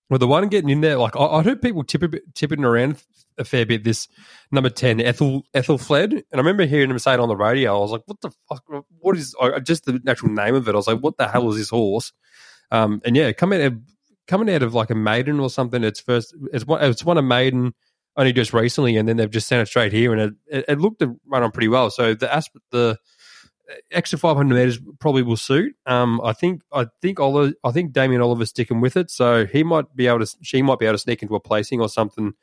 Well, 0.09 0.19
the 0.19 0.27
one 0.27 0.47
getting 0.47 0.69
in 0.69 0.81
there, 0.81 0.97
like 0.97 1.15
I, 1.15 1.25
I 1.25 1.43
heard 1.43 1.61
people 1.61 1.83
tip 1.83 2.03
tipping 2.33 2.63
around 2.63 3.01
a 3.37 3.45
fair 3.45 3.65
bit. 3.65 3.83
This 3.83 4.07
number 4.51 4.69
ten, 4.69 4.99
Ethel 4.99 5.43
Ethel 5.53 5.77
Fled, 5.77 6.13
and 6.13 6.25
I 6.33 6.37
remember 6.37 6.65
hearing 6.65 6.89
him 6.89 6.99
say 6.99 7.13
it 7.13 7.19
on 7.19 7.29
the 7.29 7.35
radio. 7.35 7.77
I 7.77 7.79
was 7.79 7.91
like, 7.91 8.01
"What 8.05 8.21
the 8.21 8.31
fuck? 8.49 8.63
What 8.99 9.17
is 9.17 9.35
just 9.63 9.85
the 9.85 10.01
actual 10.07 10.29
name 10.29 10.55
of 10.55 10.67
it?" 10.67 10.73
I 10.73 10.75
was 10.75 10.87
like, 10.87 10.99
"What 10.99 11.17
the 11.17 11.27
hell 11.27 11.49
is 11.49 11.57
this 11.57 11.69
horse?" 11.69 12.11
Um, 12.71 13.01
and 13.05 13.15
yeah, 13.15 13.31
coming 13.33 13.61
out, 13.61 13.73
coming 14.29 14.53
out 14.53 14.63
of 14.63 14.73
like 14.73 14.91
a 14.91 14.95
maiden 14.95 15.39
or 15.39 15.49
something. 15.49 15.83
It's 15.83 15.99
first, 15.99 16.33
it's 16.53 16.65
one, 16.65 16.81
it's 16.83 17.03
won 17.03 17.17
a 17.17 17.21
maiden 17.21 17.73
only 18.15 18.31
just 18.31 18.53
recently, 18.53 18.95
and 18.95 19.09
then 19.09 19.17
they've 19.17 19.29
just 19.29 19.47
sent 19.47 19.61
it 19.61 19.65
straight 19.65 19.91
here, 19.91 20.13
and 20.13 20.21
it, 20.21 20.33
it, 20.47 20.65
it 20.69 20.79
looked 20.79 20.99
to 20.99 21.19
run 21.27 21.43
on 21.43 21.51
pretty 21.51 21.67
well. 21.67 21.89
So 21.89 22.13
the 22.13 22.33
asp- 22.33 22.57
the 22.71 22.97
extra 23.91 24.17
500 24.17 24.53
meters 24.53 24.79
probably 24.99 25.23
will 25.23 25.37
suit. 25.37 25.75
Um, 25.85 26.21
I 26.23 26.33
think 26.33 26.61
I 26.71 26.87
think 27.01 27.19
Oliver, 27.19 27.53
I 27.63 27.71
think 27.71 27.91
Damien 27.91 28.21
Oliver's 28.21 28.49
sticking 28.49 28.81
with 28.81 28.95
it, 28.97 29.09
so 29.09 29.45
he 29.45 29.63
might 29.63 29.95
be 29.95 30.07
able 30.07 30.25
to 30.25 30.37
she 30.41 30.61
might 30.61 30.79
be 30.79 30.85
able 30.85 30.95
to 30.95 30.99
sneak 30.99 31.21
into 31.23 31.35
a 31.35 31.39
placing 31.39 31.81
or 31.81 31.89
something 31.89 32.33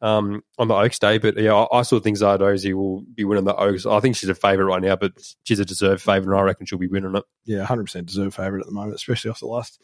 um, 0.00 0.42
on 0.58 0.68
the 0.68 0.74
Oaks 0.74 0.98
day. 0.98 1.18
But 1.18 1.36
yeah, 1.36 1.54
I, 1.54 1.80
I 1.80 1.82
still 1.82 2.00
think 2.00 2.16
Zardozi 2.16 2.72
will 2.72 3.02
be 3.14 3.24
winning 3.24 3.44
the 3.44 3.56
Oaks. 3.56 3.84
I 3.84 4.00
think 4.00 4.16
she's 4.16 4.30
a 4.30 4.34
favourite 4.34 4.68
right 4.68 4.82
now, 4.82 4.96
but 4.96 5.12
she's 5.44 5.60
a 5.60 5.64
deserved 5.64 6.02
favourite, 6.02 6.34
and 6.34 6.40
I 6.40 6.44
reckon 6.44 6.66
she'll 6.66 6.78
be 6.78 6.88
winning 6.88 7.14
it. 7.14 7.24
yeah, 7.44 7.64
hundred 7.64 7.84
percent 7.84 8.06
deserved 8.06 8.34
favourite 8.34 8.60
at 8.60 8.66
the 8.66 8.72
moment, 8.72 8.94
especially 8.94 9.30
off 9.30 9.40
the 9.40 9.46
last 9.46 9.82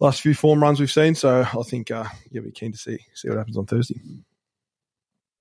last 0.00 0.22
few 0.22 0.34
form 0.34 0.62
runs 0.62 0.80
we've 0.80 0.90
seen. 0.90 1.14
So 1.14 1.42
I 1.42 1.62
think 1.62 1.90
uh, 1.90 2.06
you'll 2.30 2.44
be 2.44 2.50
keen 2.50 2.72
to 2.72 2.78
see 2.78 2.98
see 3.14 3.28
what 3.28 3.38
happens 3.38 3.56
on 3.56 3.66
Thursday. 3.66 4.00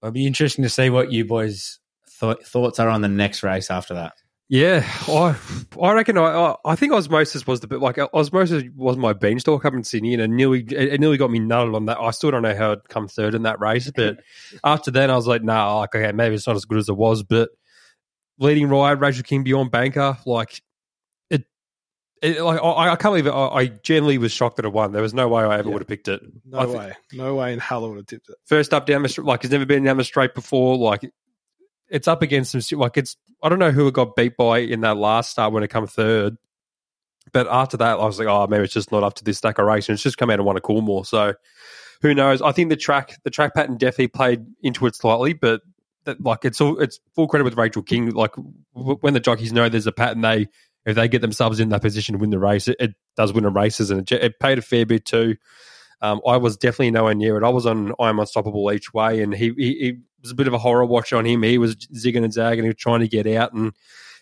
It'll 0.02 0.12
be 0.12 0.28
interesting 0.28 0.64
to 0.64 0.70
see 0.70 0.90
what 0.90 1.12
you 1.12 1.26
boys' 1.26 1.80
th- 2.20 2.46
thoughts 2.46 2.80
are 2.80 2.90
on 2.90 3.02
the 3.02 3.10
next 3.10 3.44
race 3.44 3.72
after 3.72 3.96
that. 3.96 4.14
Yeah, 4.52 4.84
I 5.08 5.36
I 5.80 5.94
reckon 5.94 6.18
I 6.18 6.24
I, 6.24 6.56
I 6.66 6.76
think 6.76 6.92
osmosis 6.92 7.46
was 7.46 7.60
the 7.60 7.68
bit 7.68 7.82
like 7.82 8.00
osmosis 8.14 8.64
was 8.76 8.98
my 8.98 9.14
beanstalk 9.14 9.64
up 9.64 9.76
in 9.76 9.84
Sydney, 9.84 10.14
and 10.16 10.24
it 10.24 10.28
nearly 10.30 10.62
it, 10.62 10.94
it 10.94 11.00
nearly 11.00 11.18
got 11.18 11.30
me 11.30 11.40
nutted 11.40 11.76
on 11.76 11.86
that. 11.86 12.00
I 12.00 12.10
still 12.12 12.32
don't 12.32 12.42
know 12.42 12.56
how 12.56 12.72
it 12.72 12.80
come 12.90 13.08
third 13.08 13.36
in 13.36 13.44
that 13.44 13.60
race, 13.60 13.92
but 13.96 14.18
after 14.64 14.90
then 14.90 15.12
I 15.12 15.16
was 15.16 15.28
like, 15.28 15.44
nah, 15.44 15.78
like 15.78 15.94
okay, 15.94 16.12
maybe 16.14 16.34
it's 16.34 16.48
not 16.48 16.56
as 16.56 16.66
good 16.66 16.80
as 16.80 16.90
it 16.90 16.98
was. 16.98 17.22
But 17.22 17.50
leading 18.40 18.70
ride, 18.70 19.02
Rachel 19.02 19.22
King 19.22 19.44
beyond 19.44 19.70
banker, 19.70 20.18
like 20.26 20.54
it, 20.54 20.62
it 22.22 22.42
like 22.42 22.60
I, 22.62 22.68
I 22.92 22.96
can't 22.96 23.14
believe 23.14 23.28
it. 23.28 23.32
I, 23.32 23.48
I 23.48 23.66
generally 23.68 24.18
was 24.18 24.32
shocked 24.32 24.58
that 24.58 24.66
it 24.66 24.74
won. 24.74 24.92
There 24.92 25.02
was 25.02 25.14
no 25.14 25.28
way 25.28 25.44
I 25.44 25.58
ever 25.60 25.70
Yeah. 25.70 25.74
would 25.74 25.82
have 25.82 25.88
picked 25.88 26.08
it. 26.08 26.22
No 26.46 26.60
I 26.60 26.66
thi- 26.66 26.72
way, 26.78 26.94
no 27.14 27.36
way 27.36 27.54
in 27.54 27.60
hell 27.60 27.86
I 27.86 27.88
would 27.88 27.98
have 27.98 28.06
tipped 28.08 28.30
it. 28.30 28.36
first 28.46 28.74
up 28.74 28.86
down 28.86 29.04
the 29.04 29.10
str- 29.10 29.24
like 29.24 29.42
has 29.44 29.52
never 29.52 29.66
been 29.66 29.84
down 29.84 29.98
the 29.98 30.04
straight 30.04 30.34
before. 30.36 30.78
Like 30.78 31.10
it's 31.90 32.08
up 32.08 32.22
against 32.22 32.52
some 32.52 32.80
like 32.80 32.98
it's 32.98 33.16
I 33.42 33.50
don't 33.50 33.60
know 33.60 33.72
who 33.72 33.88
it 33.88 33.94
got 33.94 34.16
beat 34.16 34.36
by 34.38 34.60
in 34.60 34.82
that 34.82 34.98
last 34.98 35.32
start 35.32 35.54
when 35.54 35.64
it 35.64 35.70
come 35.70 35.88
third. 35.88 36.36
But 37.32 37.48
after 37.50 37.78
that, 37.78 38.00
I 38.00 38.06
was 38.06 38.18
like, 38.18 38.28
oh, 38.28 38.48
maybe 38.48 38.64
it's 38.64 38.74
just 38.74 38.92
not 38.92 39.04
up 39.04 39.14
to 39.16 39.24
this 39.24 39.38
stack 39.38 39.60
of 39.60 39.66
race, 39.66 39.88
and 39.88 39.94
it's 39.94 40.04
just 40.04 40.18
come 40.18 40.30
out 40.30 40.40
and 40.40 40.46
won 40.46 40.58
a 40.58 40.62
Coolmore. 40.62 41.06
So 41.06 41.36
who 42.02 42.16
knows? 42.16 42.42
I 42.42 42.52
think 42.52 42.70
the 42.70 42.76
track 42.76 43.18
the 43.24 43.30
track 43.30 43.54
pattern 43.54 43.78
definitely 43.78 44.08
played 44.08 44.46
into 44.64 44.86
it 44.88 44.96
slightly, 44.96 45.34
but 45.34 45.62
that, 46.06 46.20
like 46.24 46.44
it's 46.44 46.60
all 46.60 46.80
it's 46.80 47.00
full 47.14 47.28
credit 47.28 47.44
with 47.44 47.58
Rachel 47.58 47.84
King. 47.84 48.10
Like 48.12 48.34
w- 48.76 48.98
when 49.02 49.14
the 49.14 49.20
jockeys 49.20 49.54
know 49.54 49.70
there's 49.70 49.86
a 49.86 49.92
pattern, 49.92 50.22
they 50.22 50.48
if 50.90 50.96
they 50.96 51.08
get 51.08 51.22
themselves 51.22 51.60
in 51.60 51.70
that 51.70 51.82
position 51.82 52.14
to 52.14 52.20
win 52.20 52.30
the 52.30 52.40
race, 52.40 52.68
it, 52.68 52.78
it 52.80 52.96
does 53.16 53.34
win 53.34 53.44
the 53.44 53.50
races, 53.50 53.92
and 53.92 54.02
it, 54.02 54.12
it 54.12 54.40
paid 54.40 54.58
a 54.58 54.62
fair 54.62 54.86
bit 54.86 55.06
too. 55.06 55.36
Um, 56.02 56.22
I 56.26 56.38
was 56.38 56.58
definitely 56.58 56.92
nowhere 56.92 57.14
near 57.16 57.38
it. 57.38 57.44
I 57.44 57.50
was 57.50 57.66
on 57.66 57.94
I'm 58.00 58.20
Unstoppable 58.20 58.72
each 58.72 58.94
way, 58.94 59.22
and 59.22 59.34
he, 59.34 59.54
he, 59.58 59.74
he 59.74 59.98
was 60.22 60.32
a 60.32 60.36
bit 60.36 60.48
of 60.48 60.54
a 60.54 60.58
horror 60.58 60.86
watch 60.86 61.14
on 61.14 61.26
him. 61.26 61.44
He 61.44 61.58
was 61.58 61.76
zigging 61.76 62.24
and 62.24 62.34
zagging, 62.34 62.64
he 62.64 62.70
was 62.70 62.78
trying 62.78 63.02
to 63.02 63.08
get 63.08 63.28
out, 63.28 63.54
and 63.54 63.74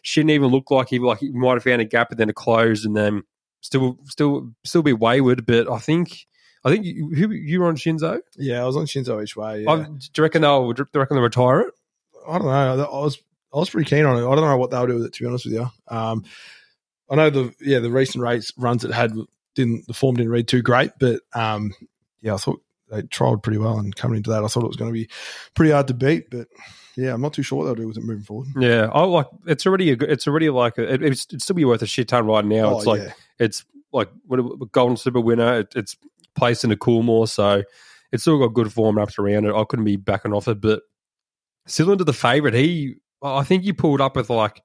she 0.02 0.22
didn't 0.22 0.32
even 0.32 0.50
look 0.50 0.72
like 0.72 0.90
he 0.90 1.00
like 1.00 1.20
he 1.20 1.30
might 1.30 1.54
have 1.54 1.64
found 1.64 1.82
a 1.82 1.86
gap 1.86 2.12
and 2.12 2.20
then 2.20 2.30
it 2.30 2.36
closed, 2.36 2.86
and 2.86 2.96
then 2.96 3.24
still 3.62 3.98
still 4.06 4.52
still 4.64 4.82
be 4.82 4.94
wayward. 4.94 5.46
But 5.46 5.70
I 5.70 5.80
think 5.80 6.26
I 6.64 6.72
think 6.72 6.86
you, 6.86 7.10
who 7.16 7.32
you 7.32 7.60
were 7.60 7.68
on 7.68 7.78
Shinzo. 7.78 8.20
Yeah, 8.38 8.62
I 8.62 8.66
was 8.66 8.78
on 8.78 8.86
Shinzo 8.86 9.22
each 9.22 9.36
way. 9.36 9.64
Yeah. 9.64 9.72
I, 9.72 9.84
do 9.84 10.10
you 10.18 10.24
reckon 10.24 10.42
they'll 10.42 10.72
do 10.74 10.86
you 10.94 11.00
reckon 11.00 11.16
they'll 11.16 11.24
retire 11.24 11.62
it? 11.62 11.74
I 12.28 12.38
don't 12.38 12.48
know. 12.48 12.84
I 12.84 13.00
was 13.00 13.20
I 13.54 13.58
was 13.58 13.70
pretty 13.70 13.90
keen 13.90 14.06
on 14.06 14.18
it. 14.18 14.20
I 14.20 14.36
don't 14.36 14.42
know 14.42 14.58
what 14.58 14.72
they'll 14.72 14.88
do 14.88 14.96
with 14.96 15.06
it 15.06 15.14
to 15.14 15.24
be 15.24 15.28
honest 15.28 15.46
with 15.46 15.54
you. 15.54 15.70
Um, 15.88 16.26
I 17.10 17.16
know 17.16 17.30
the 17.30 17.54
yeah 17.62 17.80
the 17.80 17.92
recent 17.92 18.24
race 18.24 18.52
runs 18.58 18.84
it 18.84 18.92
had 18.92 19.14
didn't 19.56 19.88
the 19.88 19.94
form 19.94 20.16
didn't 20.16 20.32
read 20.32 20.48
too 20.48 20.62
great, 20.62 20.92
but 21.00 21.22
um, 21.34 21.74
yeah, 22.22 22.34
I 22.34 22.38
thought 22.38 22.62
they 22.90 23.02
trialled 23.04 23.44
pretty 23.44 23.58
well. 23.58 23.78
And 23.78 23.96
coming 23.96 24.18
into 24.18 24.30
that, 24.32 24.44
I 24.44 24.48
thought 24.48 24.64
it 24.64 24.68
was 24.68 24.78
going 24.78 24.92
to 24.92 24.94
be 24.94 25.10
pretty 25.56 25.72
hard 25.72 25.88
to 25.88 25.94
beat. 25.94 26.30
But 26.30 26.48
yeah, 26.96 27.14
I'm 27.14 27.22
not 27.22 27.34
too 27.34 27.44
sure 27.44 27.60
what 27.60 27.66
they'll 27.66 27.76
do 27.76 27.88
with 27.88 27.98
it 27.98 28.04
moving 28.04 28.24
forward. 28.24 28.48
Yeah, 28.60 28.90
I 28.92 29.04
like 29.04 29.28
it's 29.46 29.66
already 29.66 29.92
a 29.92 29.98
it's 30.00 30.28
already 30.28 30.50
like 30.50 30.78
a, 30.78 30.94
it, 30.94 31.04
it's 31.04 31.26
it'd 31.26 31.42
still 31.42 31.56
be 31.56 31.66
worth 31.66 31.82
a 31.82 31.88
shit 31.88 32.08
ton 32.08 32.26
right 32.26 32.46
now. 32.46 32.74
Oh, 32.74 32.78
it's 32.78 32.86
like 32.86 33.02
yeah. 33.02 33.14
it's 33.40 33.66
like 33.92 34.10
what 34.26 34.40
a 34.40 34.66
golden 34.72 34.98
slipper 34.98 35.22
winner. 35.22 35.60
It, 35.60 35.74
it's 35.76 35.96
placed 36.36 36.64
in 36.64 36.72
a 36.72 36.76
Coolmore, 36.76 37.28
so 37.28 37.64
it's 38.12 38.24
still 38.24 38.40
got 38.40 38.54
good 38.54 38.72
form 38.72 38.98
wrapped 38.98 39.20
around 39.20 39.46
it. 39.46 39.54
I 39.54 39.64
couldn't 39.64 39.86
be 39.86 39.96
backing 39.96 40.34
off 40.34 40.48
it, 40.48 40.62
but 40.62 40.84
Cylinder 41.66 42.04
the 42.04 42.14
favorite. 42.14 42.54
He, 42.54 42.96
I 43.22 43.44
think 43.44 43.64
he 43.64 43.74
pulled 43.74 44.02
up 44.02 44.16
with 44.16 44.30
like 44.30 44.62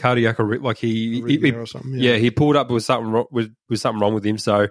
cardiac, 0.00 0.38
like 0.38 0.78
he, 0.78 1.22
he, 1.22 1.38
he 1.38 1.52
or 1.52 1.66
something. 1.66 1.94
yeah. 1.94 2.16
he 2.16 2.30
pulled 2.30 2.56
up 2.56 2.70
with 2.70 2.82
something 2.84 3.12
wrong, 3.12 3.26
with, 3.30 3.54
with 3.68 3.80
something 3.80 4.00
wrong 4.00 4.14
with 4.14 4.24
him. 4.24 4.38
So 4.38 4.68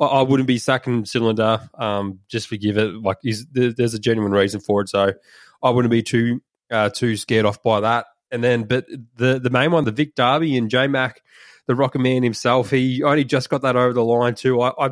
I, 0.00 0.04
I 0.04 0.22
wouldn't 0.22 0.46
be 0.46 0.58
sacking 0.58 1.04
Cylinder. 1.04 1.68
Um, 1.78 2.20
just 2.28 2.48
forgive 2.48 2.78
it. 2.78 2.94
Like 2.94 3.18
he's, 3.22 3.46
there, 3.46 3.72
there's 3.72 3.94
a 3.94 3.98
genuine 3.98 4.32
reason 4.32 4.60
for 4.60 4.82
it, 4.82 4.88
so 4.88 5.12
I 5.62 5.70
wouldn't 5.70 5.90
be 5.90 6.02
too 6.02 6.42
uh, 6.70 6.90
too 6.90 7.16
scared 7.16 7.46
off 7.46 7.62
by 7.62 7.80
that. 7.80 8.06
And 8.30 8.42
then, 8.42 8.64
but 8.64 8.86
the 9.16 9.38
the 9.38 9.50
main 9.50 9.70
one, 9.70 9.84
the 9.84 9.92
Vic 9.92 10.14
Derby 10.14 10.56
and 10.56 10.68
J 10.68 10.88
Mac, 10.88 11.20
the 11.66 11.74
Rocket 11.74 12.00
Man 12.00 12.22
himself, 12.22 12.70
he 12.70 13.02
only 13.02 13.24
just 13.24 13.48
got 13.48 13.62
that 13.62 13.76
over 13.76 13.92
the 13.92 14.04
line 14.04 14.34
too. 14.34 14.60
I, 14.60 14.72
I 14.78 14.90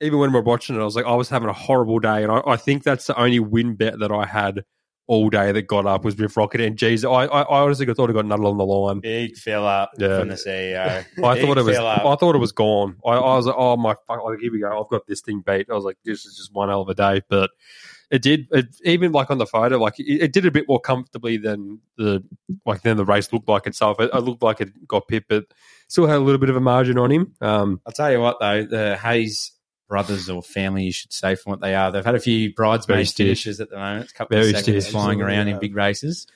even 0.00 0.18
when 0.18 0.32
we 0.32 0.38
were 0.38 0.44
watching 0.44 0.76
it, 0.76 0.80
I 0.80 0.84
was 0.84 0.96
like, 0.96 1.06
I 1.06 1.14
was 1.14 1.28
having 1.28 1.48
a 1.48 1.54
horrible 1.54 2.00
day, 2.00 2.22
and 2.24 2.32
I, 2.32 2.42
I 2.46 2.56
think 2.56 2.82
that's 2.82 3.06
the 3.06 3.18
only 3.18 3.38
win 3.38 3.76
bet 3.76 3.98
that 4.00 4.10
I 4.10 4.26
had 4.26 4.64
all 5.06 5.28
day 5.28 5.52
that 5.52 5.62
got 5.66 5.86
up 5.86 6.04
was 6.04 6.16
with 6.16 6.36
Rocket. 6.36 6.60
And 6.62 6.76
Jesus. 6.76 7.04
I, 7.06 7.24
I, 7.26 7.42
I 7.42 7.60
honestly 7.60 7.84
thought 7.92 8.08
it 8.10 8.14
got 8.14 8.24
nutted 8.24 8.48
on 8.48 8.56
the 8.56 8.64
line. 8.64 9.00
Big 9.00 9.36
fill 9.36 9.66
up 9.66 9.90
Yeah. 9.98 10.18
from 10.20 10.28
the 10.28 10.34
CEO. 10.34 11.04
I 11.24 11.34
Big 11.34 11.44
thought 11.44 11.58
it 11.58 11.64
was. 11.64 11.76
up. 11.76 12.04
I 12.06 12.16
thought 12.16 12.34
it 12.34 12.38
was 12.38 12.52
gone. 12.52 12.96
I, 13.04 13.10
I 13.10 13.36
was 13.36 13.46
like, 13.46 13.56
oh 13.58 13.76
my 13.76 13.94
fuck! 14.06 14.24
Like 14.24 14.38
here 14.40 14.50
we 14.52 14.60
go. 14.60 14.80
I've 14.82 14.88
got 14.88 15.06
this 15.06 15.20
thing 15.20 15.42
beat. 15.46 15.66
I 15.70 15.74
was 15.74 15.84
like, 15.84 15.98
this 16.04 16.24
is 16.24 16.36
just 16.36 16.54
one 16.54 16.68
hell 16.68 16.82
of 16.82 16.88
a 16.88 16.94
day. 16.94 17.20
But 17.28 17.50
it 18.10 18.22
did. 18.22 18.46
It, 18.52 18.66
even 18.84 19.12
like 19.12 19.30
on 19.30 19.38
the 19.38 19.46
photo, 19.46 19.78
like 19.78 19.98
it, 19.98 20.22
it 20.22 20.32
did 20.32 20.46
a 20.46 20.50
bit 20.50 20.66
more 20.68 20.80
comfortably 20.80 21.36
than 21.36 21.80
the 21.98 22.22
like 22.64 22.82
than 22.82 22.96
the 22.96 23.04
race 23.04 23.32
looked 23.32 23.48
like 23.48 23.66
itself. 23.66 24.00
It, 24.00 24.10
it 24.14 24.20
looked 24.20 24.42
like 24.42 24.60
it 24.60 24.86
got 24.88 25.08
pipped, 25.08 25.28
but 25.28 25.44
still 25.88 26.06
had 26.06 26.16
a 26.16 26.20
little 26.20 26.38
bit 26.40 26.48
of 26.50 26.56
a 26.56 26.60
margin 26.60 26.98
on 26.98 27.10
him. 27.10 27.34
Um, 27.40 27.80
I'll 27.86 27.92
tell 27.92 28.10
you 28.10 28.20
what, 28.20 28.38
though, 28.40 28.64
the 28.64 28.96
Hayes 28.96 29.52
brothers 29.88 30.28
or 30.28 30.42
family, 30.42 30.84
you 30.84 30.92
should 30.92 31.12
say, 31.12 31.34
from 31.34 31.50
what 31.50 31.60
they 31.60 31.74
are, 31.74 31.90
they've 31.90 32.04
had 32.04 32.14
a 32.14 32.20
few 32.20 32.52
bridesmaid 32.54 32.96
Very 32.96 33.04
finishes 33.04 33.60
at 33.60 33.70
the 33.70 33.76
moment. 33.76 34.10
A 34.10 34.14
couple 34.14 34.36
Very 34.36 34.50
of 34.50 34.56
seconds 34.58 34.84
stiff. 34.84 34.92
flying 34.92 35.20
around 35.20 35.48
in 35.48 35.58
big 35.58 35.74
races. 35.74 36.26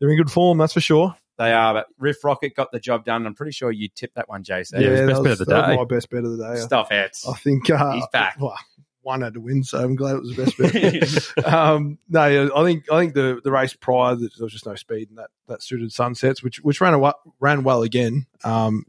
They're 0.00 0.10
in 0.10 0.16
good 0.16 0.30
form, 0.30 0.58
that's 0.58 0.72
for 0.72 0.80
sure. 0.80 1.16
They 1.36 1.52
are, 1.52 1.74
but 1.74 1.86
Riff 1.98 2.22
Rocket 2.22 2.54
got 2.54 2.70
the 2.70 2.78
job 2.78 3.04
done. 3.04 3.26
I'm 3.26 3.34
pretty 3.34 3.52
sure 3.52 3.72
you 3.72 3.88
tipped 3.88 4.14
that 4.14 4.28
one, 4.28 4.44
Jason. 4.44 4.80
Yeah, 4.80 4.88
it 4.88 5.06
best 5.06 5.22
that 5.22 5.24
bet 5.24 5.32
of 5.32 5.38
the 5.38 5.44
day. 5.46 5.76
my 5.76 5.84
best 5.84 6.10
bet 6.10 6.24
of 6.24 6.36
the 6.36 6.54
day. 6.54 6.60
Stuff 6.60 6.92
out. 6.92 7.10
I 7.28 7.32
think 7.34 7.68
uh, 7.70 7.92
He's 7.92 8.06
back. 8.12 8.36
Well, 8.40 8.56
one 9.02 9.20
had 9.20 9.34
to 9.34 9.40
win, 9.40 9.64
so 9.64 9.78
I'm 9.78 9.96
glad 9.96 10.16
it 10.16 10.22
was 10.22 10.36
the 10.36 10.44
best 10.44 11.34
bet. 11.36 11.46
um, 11.52 11.98
no, 12.08 12.26
yeah, 12.26 12.48
I 12.54 12.64
think 12.64 12.90
I 12.90 13.00
think 13.00 13.14
the, 13.14 13.40
the 13.42 13.50
race 13.50 13.74
prior 13.74 14.16
there 14.16 14.28
was 14.40 14.52
just 14.52 14.66
no 14.66 14.74
speed, 14.76 15.10
and 15.10 15.18
that, 15.18 15.30
that 15.48 15.62
suited 15.62 15.92
Sunsets, 15.92 16.42
which 16.42 16.60
which 16.60 16.80
ran 16.80 16.94
a, 16.94 17.12
ran 17.40 17.64
well 17.64 17.82
again. 17.82 18.26
Um, 18.44 18.86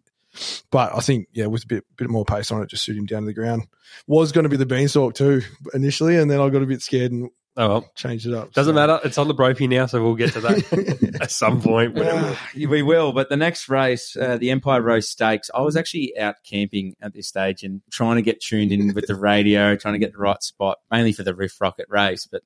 but 0.71 0.95
I 0.95 0.99
think 0.99 1.27
yeah, 1.33 1.45
with 1.47 1.63
a 1.63 1.67
bit 1.67 1.83
bit 1.97 2.09
more 2.09 2.25
pace 2.25 2.51
on 2.51 2.61
it, 2.61 2.69
just 2.69 2.83
suited 2.83 2.99
him 2.99 3.05
down 3.05 3.21
to 3.23 3.27
the 3.27 3.33
ground. 3.33 3.67
Was 4.07 4.31
going 4.31 4.43
to 4.43 4.49
be 4.49 4.57
the 4.57 4.65
beanstalk 4.65 5.13
too 5.15 5.41
initially, 5.73 6.17
and 6.17 6.29
then 6.29 6.39
I 6.39 6.49
got 6.49 6.61
a 6.61 6.65
bit 6.65 6.81
scared 6.81 7.11
and 7.11 7.29
oh 7.57 7.69
well, 7.69 7.91
changed 7.95 8.25
it 8.25 8.33
up. 8.33 8.51
doesn't 8.51 8.71
So- 8.73 8.75
matter. 8.75 8.99
It's 9.05 9.17
on 9.17 9.27
the 9.29 9.33
Brophy 9.33 9.67
now, 9.67 9.85
so 9.85 10.03
we'll 10.03 10.15
get 10.15 10.33
to 10.33 10.41
that 10.41 11.17
at 11.21 11.31
some 11.31 11.61
point. 11.61 11.97
Uh, 11.97 12.35
we 12.55 12.81
will, 12.81 13.13
but 13.13 13.29
the 13.29 13.37
next 13.37 13.69
race, 13.69 14.17
uh, 14.17 14.37
the 14.37 14.49
Empire 14.51 14.81
Rose 14.81 15.07
Stakes, 15.07 15.49
I 15.55 15.61
was 15.61 15.77
actually 15.77 16.17
out 16.17 16.35
camping 16.43 16.95
at 17.01 17.13
this 17.13 17.27
stage 17.29 17.63
and 17.63 17.81
trying 17.91 18.15
to 18.17 18.21
get 18.21 18.41
tuned 18.41 18.71
in 18.73 18.93
with 18.93 19.05
the 19.07 19.15
radio, 19.15 19.75
trying 19.77 19.93
to 19.93 19.99
get 19.99 20.11
the 20.11 20.17
right 20.17 20.41
spot, 20.43 20.79
mainly 20.91 21.13
for 21.13 21.23
the 21.23 21.35
Riff 21.35 21.61
Rocket 21.61 21.85
race. 21.89 22.25
But 22.29 22.41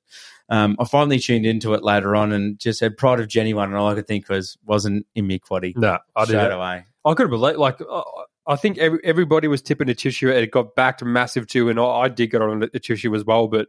um, 0.50 0.76
I 0.78 0.84
finally 0.84 1.18
tuned 1.18 1.46
into 1.46 1.74
it 1.74 1.82
later 1.82 2.14
on 2.14 2.32
and 2.32 2.58
just 2.58 2.80
had 2.80 2.96
Pride 2.96 3.18
of 3.18 3.26
Jenni 3.28 3.54
one, 3.54 3.70
and 3.70 3.76
all 3.78 3.88
I 3.88 3.94
could 3.94 4.06
think 4.06 4.28
was 4.28 4.56
wasn't 4.64 5.06
in 5.16 5.26
me 5.26 5.40
quaddy 5.40 5.74
no, 5.76 5.98
I 6.14 6.24
did. 6.26 6.28
straight 6.32 6.52
away. 6.52 6.84
I 7.04 7.14
could 7.14 7.24
have 7.24 7.30
believed, 7.30 7.58
like, 7.58 7.80
uh, 7.80 8.02
I 8.46 8.56
think 8.56 8.78
every, 8.78 8.98
everybody 9.04 9.48
was 9.48 9.62
tipping 9.62 9.88
a 9.88 9.94
tissue. 9.94 10.28
and 10.30 10.38
It 10.38 10.50
got 10.50 10.74
backed 10.74 11.04
massive 11.04 11.46
too, 11.46 11.68
and 11.68 11.78
I, 11.78 11.84
I 11.84 12.08
did 12.08 12.30
get 12.30 12.42
on 12.42 12.60
the 12.60 12.80
tissue 12.80 13.14
as 13.14 13.24
well. 13.24 13.48
But 13.48 13.68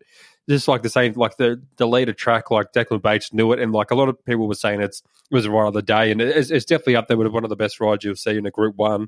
just 0.49 0.67
like 0.67 0.81
the 0.81 0.89
same, 0.89 1.13
like 1.13 1.37
the 1.37 1.61
the 1.77 1.87
later 1.87 2.13
track, 2.13 2.51
like 2.51 2.73
Declan 2.73 3.01
Bates 3.01 3.31
knew 3.33 3.51
it, 3.51 3.59
and 3.59 3.71
like 3.71 3.91
a 3.91 3.95
lot 3.95 4.09
of 4.09 4.23
people 4.25 4.47
were 4.47 4.55
saying 4.55 4.81
it's 4.81 5.01
it 5.29 5.35
was 5.35 5.45
a 5.45 5.51
ride 5.51 5.67
of 5.67 5.73
the 5.73 5.81
day, 5.81 6.11
and 6.11 6.19
it's, 6.21 6.51
it's 6.51 6.65
definitely 6.65 6.95
up 6.95 7.07
there 7.07 7.17
with 7.17 7.27
one 7.27 7.43
of 7.43 7.49
the 7.49 7.55
best 7.55 7.79
rides 7.79 8.03
you'll 8.03 8.15
see 8.15 8.37
in 8.37 8.45
a 8.45 8.51
Group 8.51 8.75
One. 8.75 9.07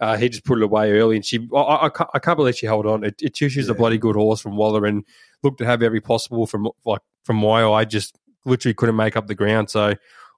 Uh, 0.00 0.16
he 0.16 0.28
just 0.28 0.44
put 0.44 0.58
it 0.58 0.64
away 0.64 0.90
early, 0.92 1.16
and 1.16 1.24
she, 1.24 1.48
I, 1.54 1.58
I, 1.58 1.86
I 2.14 2.18
can't- 2.18 2.36
believe 2.36 2.56
she 2.56 2.66
held 2.66 2.84
on. 2.84 3.04
It, 3.04 3.22
it 3.22 3.34
tissue's 3.34 3.68
a 3.68 3.74
bloody 3.74 3.96
good 3.96 4.16
horse 4.16 4.40
from 4.40 4.56
Waller, 4.56 4.84
and 4.84 5.04
looked 5.42 5.58
to 5.58 5.66
have 5.66 5.82
every 5.82 6.00
possible 6.00 6.46
from 6.46 6.68
like 6.84 7.00
from 7.22 7.36
my 7.36 7.64
I 7.64 7.84
Just 7.84 8.18
literally 8.44 8.74
couldn't 8.74 8.96
make 8.96 9.16
up 9.16 9.28
the 9.28 9.34
ground. 9.34 9.70
So 9.70 9.94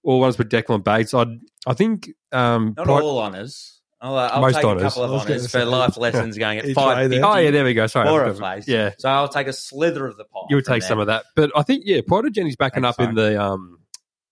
all 0.06 0.20
ones 0.20 0.38
with 0.38 0.48
Declan 0.48 0.82
Bates, 0.84 1.12
I 1.12 1.26
I 1.66 1.74
think 1.74 2.10
um, 2.32 2.74
Not 2.76 2.86
Pride- 2.86 3.02
all 3.02 3.18
honours. 3.18 3.72
I'll, 4.00 4.16
uh, 4.16 4.28
I'll 4.28 4.40
Most 4.42 4.56
take 4.56 4.64
honours. 4.64 4.82
a 4.82 4.86
couple 4.86 5.02
of 5.04 5.20
honours 5.22 5.50
for 5.50 5.64
life 5.64 5.96
lessons 5.96 6.36
going 6.38 6.58
at 6.58 6.66
Each 6.66 6.74
five 6.74 7.08
there. 7.10 7.24
Oh 7.24 7.36
yeah, 7.38 7.50
there 7.50 7.64
we 7.64 7.72
go. 7.74 7.86
Sorry, 7.86 8.06
for 8.06 8.24
I 8.24 8.28
a 8.28 8.32
forgot. 8.34 8.38
place. 8.38 8.68
Yeah, 8.68 8.90
So 8.98 9.08
I'll 9.08 9.28
take 9.28 9.46
a 9.46 9.52
slither 9.54 10.06
of 10.06 10.16
the 10.18 10.24
pie. 10.24 10.40
you 10.50 10.56
would 10.56 10.64
from 10.66 10.74
take 10.74 10.82
there. 10.82 10.88
some 10.88 10.98
of 10.98 11.06
that, 11.08 11.24
but 11.34 11.50
I 11.56 11.62
think 11.62 11.82
yeah, 11.86 12.02
Pride 12.06 12.26
of 12.26 12.32
Jenni's 12.32 12.56
backing 12.56 12.82
Thanks, 12.82 12.98
up 12.98 13.08
in 13.08 13.14
the 13.14 13.42
um 13.42 13.78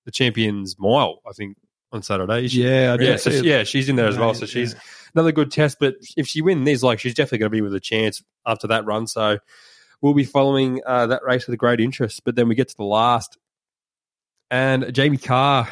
the 0.04 0.11
Champions 0.11 0.76
Mile. 0.78 1.21
I 1.26 1.33
think 1.33 1.57
on 1.93 2.02
Saturday. 2.02 2.47
She- 2.49 2.62
Yeah, 2.62 2.93
I 2.93 2.97
did 2.99 3.09
yeah, 3.09 3.16
so 3.16 3.31
see 3.31 3.40
she- 3.40 3.49
yeah, 3.49 3.64
she's 3.64 3.88
in 3.88 3.97
there 3.97 4.07
as 4.09 4.19
well. 4.19 4.35
So 4.35 4.45
she's 4.47 4.75
another 5.14 5.33
good 5.33 5.50
test. 5.50 5.78
But 5.81 5.95
if 6.16 6.26
she 6.26 6.43
wins 6.43 6.64
this, 6.66 6.83
like 6.83 6.99
she's 7.00 7.14
definitely 7.14 7.38
going 7.38 7.50
to 7.50 7.57
be 7.57 7.61
with 7.62 7.75
a 7.75 7.81
chance 7.81 8.23
after 8.47 8.66
that 8.66 8.85
run. 8.85 9.07
So 9.07 9.38
we'll 10.02 10.12
be 10.14 10.25
following 10.25 10.83
uh, 10.87 11.07
that 11.07 11.23
race 11.25 11.47
with 11.47 11.57
great 11.59 11.81
interest. 11.81 12.21
But 12.25 12.37
then 12.37 12.49
we 12.49 12.54
get 12.54 12.69
to 12.69 12.76
the 12.76 12.85
last, 12.85 13.38
and 14.51 14.93
Jamie 14.95 15.17
Kah, 15.19 15.71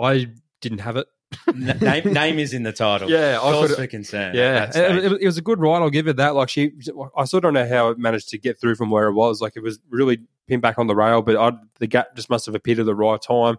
I 0.00 0.28
didn't 0.60 0.78
have 0.80 0.96
it. 0.96 1.06
Name, 1.54 2.12
name 2.12 2.38
is 2.38 2.52
in 2.52 2.62
the 2.62 2.72
title. 2.72 3.10
Yeah, 3.10 3.38
I 3.42 3.52
cause 3.52 3.74
for 3.74 3.86
concern. 3.86 4.34
Yeah, 4.34 4.70
it, 4.74 5.22
it- 5.22 5.26
was 5.26 5.38
a 5.38 5.42
good 5.42 5.60
ride. 5.60 5.80
I'll 5.80 5.88
give 5.90 6.06
it 6.06 6.16
that. 6.16 6.34
Like 6.34 6.50
she, 6.50 6.72
I 7.16 7.24
still 7.24 7.40
don't 7.40 7.54
know 7.54 7.66
how 7.66 7.88
it 7.88 7.98
managed 7.98 8.28
to 8.30 8.38
get 8.38 8.60
through 8.60 8.74
from 8.74 8.90
where 8.90 9.08
it 9.08 9.14
was. 9.14 9.40
Like 9.40 9.54
it 9.56 9.62
was 9.62 9.78
really 9.88 10.18
pinned 10.46 10.60
back 10.62 10.78
on 10.78 10.88
the 10.88 10.94
rail, 10.94 11.22
but 11.22 11.36
I, 11.36 11.52
the 11.78 11.86
gap 11.86 12.14
just 12.16 12.28
must 12.28 12.44
have 12.46 12.54
appeared 12.54 12.80
at 12.80 12.86
the 12.86 12.94
right 12.94 13.20
time. 13.20 13.56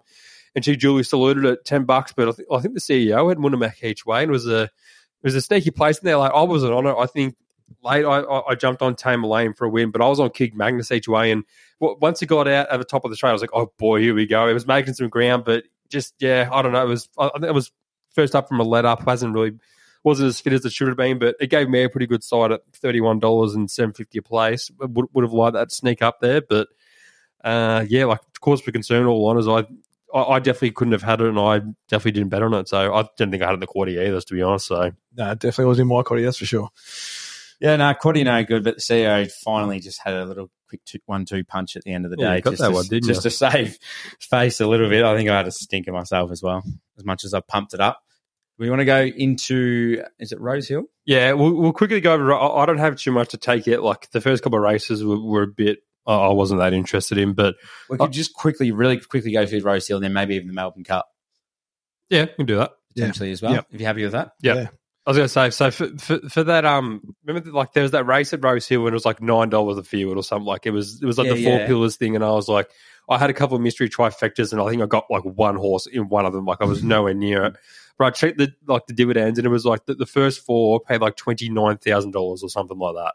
And 0.56 0.64
she 0.64 0.76
duly 0.76 1.02
saluted 1.02 1.46
at 1.46 1.66
ten 1.66 1.84
bucks, 1.86 2.14
but 2.16 2.30
I, 2.30 2.32
th- 2.34 2.48
I 2.52 2.60
think 2.60 2.76
the 2.76 2.80
CEO 2.80 3.28
had 3.30 3.40
Winamac 3.40 3.84
each 3.84 4.06
way, 4.06 4.22
and 4.22 4.30
it 4.30 4.34
was 4.34 4.48
a 4.48 4.64
it 4.64 4.70
was 5.24 5.34
a 5.36 5.42
sneaky 5.42 5.72
place 5.72 5.98
in 5.98 6.06
there. 6.06 6.18
Like 6.18 6.32
I 6.34 6.44
wasn't 6.44 6.74
on 6.74 6.86
it. 6.86 6.96
I 6.96 7.08
think 7.08 7.36
late 7.84 8.06
I, 8.06 8.22
I, 8.22 8.56
jumped 8.56 8.82
on 8.82 8.96
Tame 8.96 9.24
Lane 9.24 9.54
for 9.54 9.66
a 9.66 9.70
win, 9.70 9.92
but 9.92 10.02
I 10.02 10.08
was 10.08 10.20
on 10.20 10.30
King 10.30 10.52
Magnus 10.56 10.92
each 10.92 11.08
way. 11.08 11.32
And 11.32 11.44
once 11.80 12.20
he 12.20 12.26
got 12.26 12.48
out 12.48 12.70
at 12.70 12.78
the 12.78 12.86
top 12.86 13.06
of 13.06 13.12
the 13.12 13.18
trail, 13.18 13.32
I 13.32 13.34
was 13.34 13.42
like, 13.42 13.52
oh 13.54 13.72
boy, 13.78 14.02
here 14.02 14.16
we 14.16 14.26
go. 14.26 14.48
It 14.48 14.54
was 14.54 14.68
making 14.68 14.94
some 14.94 15.10
ground, 15.10 15.44
but 15.46 15.66
just 15.90 16.16
yeah, 16.20 16.50
I 16.52 16.62
don't 16.62 16.72
know. 16.72 16.84
It 16.84 16.90
was 16.90 17.10
I, 17.18 17.30
think 17.30 17.46
it 17.46 17.54
was 17.54 17.72
first 18.12 18.36
up 18.36 18.48
from 18.48 18.60
a 18.60 18.64
let 18.64 18.86
up. 18.86 19.06
Hasn't 19.06 19.34
really 19.34 19.54
wasn't 20.04 20.28
as 20.28 20.40
fit 20.40 20.54
as 20.54 20.66
it 20.66 20.74
should 20.74 20.88
have 20.88 20.98
been, 20.98 21.20
but 21.20 21.36
it 21.40 21.50
gave 21.50 21.70
me 21.70 21.84
a 21.84 21.90
pretty 21.90 22.08
good 22.08 22.24
side 22.24 22.52
at 22.52 22.62
thirty 22.74 23.02
one 23.02 23.20
dollars 23.20 23.54
and 23.54 23.70
seven 23.70 23.94
fifty 23.94 24.20
a 24.20 24.22
place. 24.22 24.72
Would 24.80 25.08
would 25.14 25.24
have 25.24 25.34
liked 25.34 25.54
that 25.54 25.72
sneak 25.72 26.02
up 26.02 26.20
there, 26.20 26.42
but 26.42 26.68
uh, 27.44 27.86
yeah, 27.88 28.06
like 28.06 28.22
cause 28.42 28.62
for 28.62 28.72
concern. 28.72 29.06
All 29.06 29.28
honors, 29.28 29.48
I, 29.48 29.66
I 30.14 30.40
definitely 30.40 30.72
couldn't 30.72 30.94
have 30.94 31.04
had 31.04 31.22
it, 31.22 31.28
and 31.28 31.40
I 31.40 31.60
definitely 31.88 32.12
didn't 32.12 32.30
bet 32.30 32.44
on 32.44 32.54
it. 32.54 32.68
So 32.68 32.94
I 32.94 33.08
didn't 33.18 33.32
think 33.32 33.44
I 33.44 33.48
had 33.48 33.54
it 33.54 33.56
in 33.56 33.60
the 33.62 33.68
quarter 33.68 33.92
either, 33.92 34.22
to 34.22 34.34
be 34.34 34.42
honest. 34.42 34.68
So 34.68 34.92
No, 35.16 35.32
it 35.32 35.40
definitely 35.40 35.66
was 35.66 35.80
in 35.80 35.88
my 35.88 36.04
quarter, 36.04 36.24
that's 36.24 36.38
for 36.38 36.46
sure. 36.46 36.70
Yeah, 37.64 37.78
no, 37.78 37.94
Quaddy 37.94 38.24
no 38.26 38.44
good, 38.44 38.64
but 38.64 38.76
the 38.76 38.82
CEO 38.82 39.32
finally 39.44 39.80
just 39.80 40.02
had 40.04 40.14
a 40.14 40.26
little 40.26 40.52
quick 40.68 40.84
two, 40.86 41.00
one-two 41.06 41.46
punch 41.46 41.76
at 41.78 41.84
the 41.84 41.94
end 41.94 42.04
of 42.06 42.12
the 42.12 42.18
Yeah, 42.20 42.32
day, 42.32 42.36
you 42.36 42.42
got 42.42 42.50
just, 42.52 42.62
that 42.62 42.68
to, 42.68 42.74
one, 42.74 42.86
didn't 42.88 43.08
just 43.08 43.24
you? 43.24 43.30
to 43.32 43.36
save 43.36 43.78
face 44.20 44.60
a 44.60 44.68
little 44.68 44.90
bit. 44.90 45.04
I 45.04 45.16
think 45.16 45.30
I 45.30 45.38
had 45.38 45.48
a 45.48 45.52
stinker 45.52 45.94
myself 45.94 46.30
as 46.32 46.44
well, 46.44 46.62
as 46.98 47.06
much 47.06 47.24
as 47.24 47.34
I 47.34 47.40
pumped 47.40 47.74
it 47.74 47.80
up. 47.80 48.02
We 48.60 48.70
want 48.70 48.82
to 48.82 48.86
go 48.86 49.02
into 49.04 50.04
is 50.20 50.32
it 50.34 50.40
Rose 50.42 50.68
Hill? 50.68 50.84
yeah, 51.06 51.32
we'll, 51.34 51.54
we'll 51.54 51.74
quickly 51.74 52.02
go 52.02 52.14
over. 52.14 52.34
I, 52.34 52.48
I 52.48 52.66
don't 52.66 52.78
have 52.78 52.98
too 52.98 53.12
much 53.12 53.30
to 53.30 53.38
take 53.38 53.66
yet. 53.66 53.82
Like 53.82 54.12
the 54.12 54.22
first 54.22 54.44
couple 54.44 54.60
of 54.60 54.64
races 54.64 55.04
were, 55.04 55.20
were 55.20 55.44
a 55.44 55.48
bit. 55.48 55.80
I 56.06 56.14
I 56.16 56.34
wasn't 56.34 56.60
that 56.60 56.74
interested 56.74 57.18
in, 57.18 57.34
but 57.34 57.56
We 57.90 57.98
could 57.98 58.12
just 58.12 58.34
quickly, 58.34 58.72
really 58.72 59.00
quickly 59.00 59.32
go 59.32 59.46
through 59.46 59.62
Rose 59.62 59.88
Hill, 59.88 59.98
and 59.98 60.04
then 60.04 60.12
maybe 60.14 60.36
even 60.36 60.48
the 60.50 60.54
Melbourne 60.54 60.84
Cup 60.84 61.08
yeah, 62.10 62.26
we 62.26 62.34
can 62.36 62.46
do 62.46 62.58
that. 62.58 62.72
Yeah. 62.94 63.06
potentially 63.06 63.32
as 63.32 63.42
well. 63.42 63.54
Yep. 63.54 63.68
If 63.72 63.80
you're 63.82 63.88
happy 63.88 64.04
with 64.04 64.12
that, 64.12 64.34
Yeah. 64.42 64.54
Yeah. 64.56 64.68
I 65.06 65.10
was 65.10 65.18
going 65.18 65.26
to 65.26 65.30
say, 65.30 65.50
so 65.50 65.70
for, 65.70 65.88
for 65.98 66.30
for 66.30 66.44
that, 66.46 66.64
um, 66.64 67.16
remember 67.26 67.50
that, 67.50 67.54
like 67.54 67.74
there 67.74 67.84
was 67.84 67.92
that 67.92 68.06
race 68.06 68.32
at 68.34 68.44
Rose 68.44 68.68
Hill 68.68 68.82
and 68.82 68.90
it 68.90 68.94
was 68.94 69.06
like 69.06 69.22
nine 69.22 69.50
dollars 69.50 69.78
a 69.78 69.84
field 69.84 70.16
or 70.16 70.24
something. 70.24 70.46
Like 70.46 70.66
it 70.66 70.72
was, 70.72 71.02
it 71.02 71.06
was 71.06 71.18
like 71.18 71.28
Yeah, 71.28 71.34
the 71.34 71.44
four 71.44 71.60
yeah. 71.60 71.68
pillars 71.68 71.98
thing, 71.98 72.16
and 72.16 72.24
I 72.24 72.32
was 72.32 72.48
like, 72.48 72.70
I 73.10 73.18
had 73.18 73.30
a 73.30 73.34
couple 73.34 73.56
of 73.56 73.62
mystery 73.62 73.90
trifectas, 73.90 74.54
and 74.54 74.62
I 74.62 74.70
think 74.70 74.82
I 74.82 74.86
got 74.86 75.06
like 75.10 75.24
one 75.24 75.58
horse 75.58 75.88
in 75.88 76.08
one 76.08 76.26
of 76.26 76.32
them. 76.32 76.46
Like 76.46 76.62
I 76.62 76.66
was 76.66 76.84
nowhere 76.84 77.14
near 77.14 77.44
it. 77.44 77.56
But 77.98 78.06
I 78.06 78.10
checked 78.12 78.38
the 78.38 78.54
like 78.66 78.88
the 78.88 78.94
dividends, 78.94 79.38
and 79.38 79.46
it 79.46 79.50
was 79.50 79.66
like 79.66 79.86
the, 79.86 79.96
the 79.96 80.06
first 80.06 80.46
four 80.46 80.80
paid 80.80 81.02
like 81.02 81.18
twenty 81.18 81.50
nine 81.50 81.78
thousand 81.78 82.12
dollars 82.12 82.42
or 82.42 82.50
something 82.50 82.78
like 82.80 82.96
that. 82.96 83.14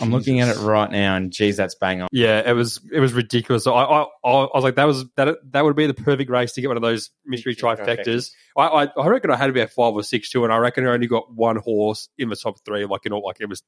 I'm 0.00 0.10
looking 0.10 0.40
at 0.40 0.48
it 0.48 0.58
right 0.60 0.90
now, 0.90 1.16
and 1.16 1.30
geez, 1.30 1.56
that's 1.56 1.74
bang 1.74 2.02
on. 2.02 2.08
Yeah, 2.12 2.48
it 2.48 2.52
was 2.52 2.80
it 2.92 3.00
was 3.00 3.12
ridiculous. 3.12 3.64
So 3.64 3.74
I 3.74 3.84
I, 3.84 4.02
I 4.24 4.30
I 4.30 4.50
was 4.54 4.64
like, 4.64 4.76
that 4.76 4.84
was 4.84 5.04
that 5.16 5.36
that 5.52 5.64
would 5.64 5.76
be 5.76 5.86
the 5.86 5.94
perfect 5.94 6.30
race 6.30 6.52
to 6.52 6.60
get 6.60 6.68
one 6.68 6.76
of 6.76 6.82
those 6.82 7.10
mystery 7.24 7.52
Mystery 7.52 7.76
trifectas. 7.76 8.30
I, 8.56 8.66
I 8.66 8.84
I 8.96 9.06
reckon 9.08 9.30
I 9.30 9.36
had 9.36 9.50
about 9.50 9.70
five 9.70 9.94
or 9.94 10.02
six 10.02 10.30
too, 10.30 10.44
and 10.44 10.52
I 10.52 10.56
reckon 10.58 10.86
I 10.86 10.90
only 10.92 11.06
got 11.06 11.32
one 11.32 11.56
horse 11.56 12.08
in 12.16 12.28
the 12.28 12.36
top 12.36 12.56
three. 12.64 12.84
Like 12.86 13.04
you 13.04 13.10
know, 13.10 13.18
like 13.18 13.36
it 13.40 13.48
was 13.48 13.62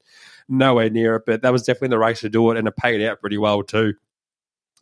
nowhere 0.48 0.90
near 0.90 1.16
it, 1.16 1.22
but 1.26 1.42
that 1.42 1.52
was 1.52 1.62
definitely 1.64 1.88
the 1.88 1.98
race 1.98 2.20
to 2.20 2.28
do 2.28 2.50
it, 2.50 2.56
and 2.58 2.66
it 2.66 2.76
paid 2.76 3.02
out 3.02 3.20
pretty 3.20 3.38
well 3.38 3.62
too. 3.62 3.94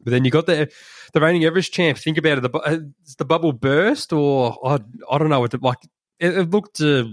But 0.00 0.12
then 0.12 0.24
you 0.24 0.30
got 0.30 0.46
the 0.46 0.70
the 1.12 1.20
reigning 1.20 1.44
Everest 1.44 1.72
champ. 1.72 1.98
Think 1.98 2.18
about 2.18 2.38
it. 2.38 2.42
The 2.42 2.48
bu- 2.48 2.58
uh, 2.58 2.78
is 3.04 3.16
the 3.16 3.24
bubble 3.24 3.52
burst, 3.52 4.12
or 4.12 4.56
I 4.64 4.78
I 5.10 5.18
don't 5.18 5.28
know. 5.28 5.40
What 5.40 5.50
the, 5.50 5.58
like 5.60 5.78
it, 6.20 6.36
it 6.36 6.50
looked. 6.50 6.80
Uh, 6.80 7.04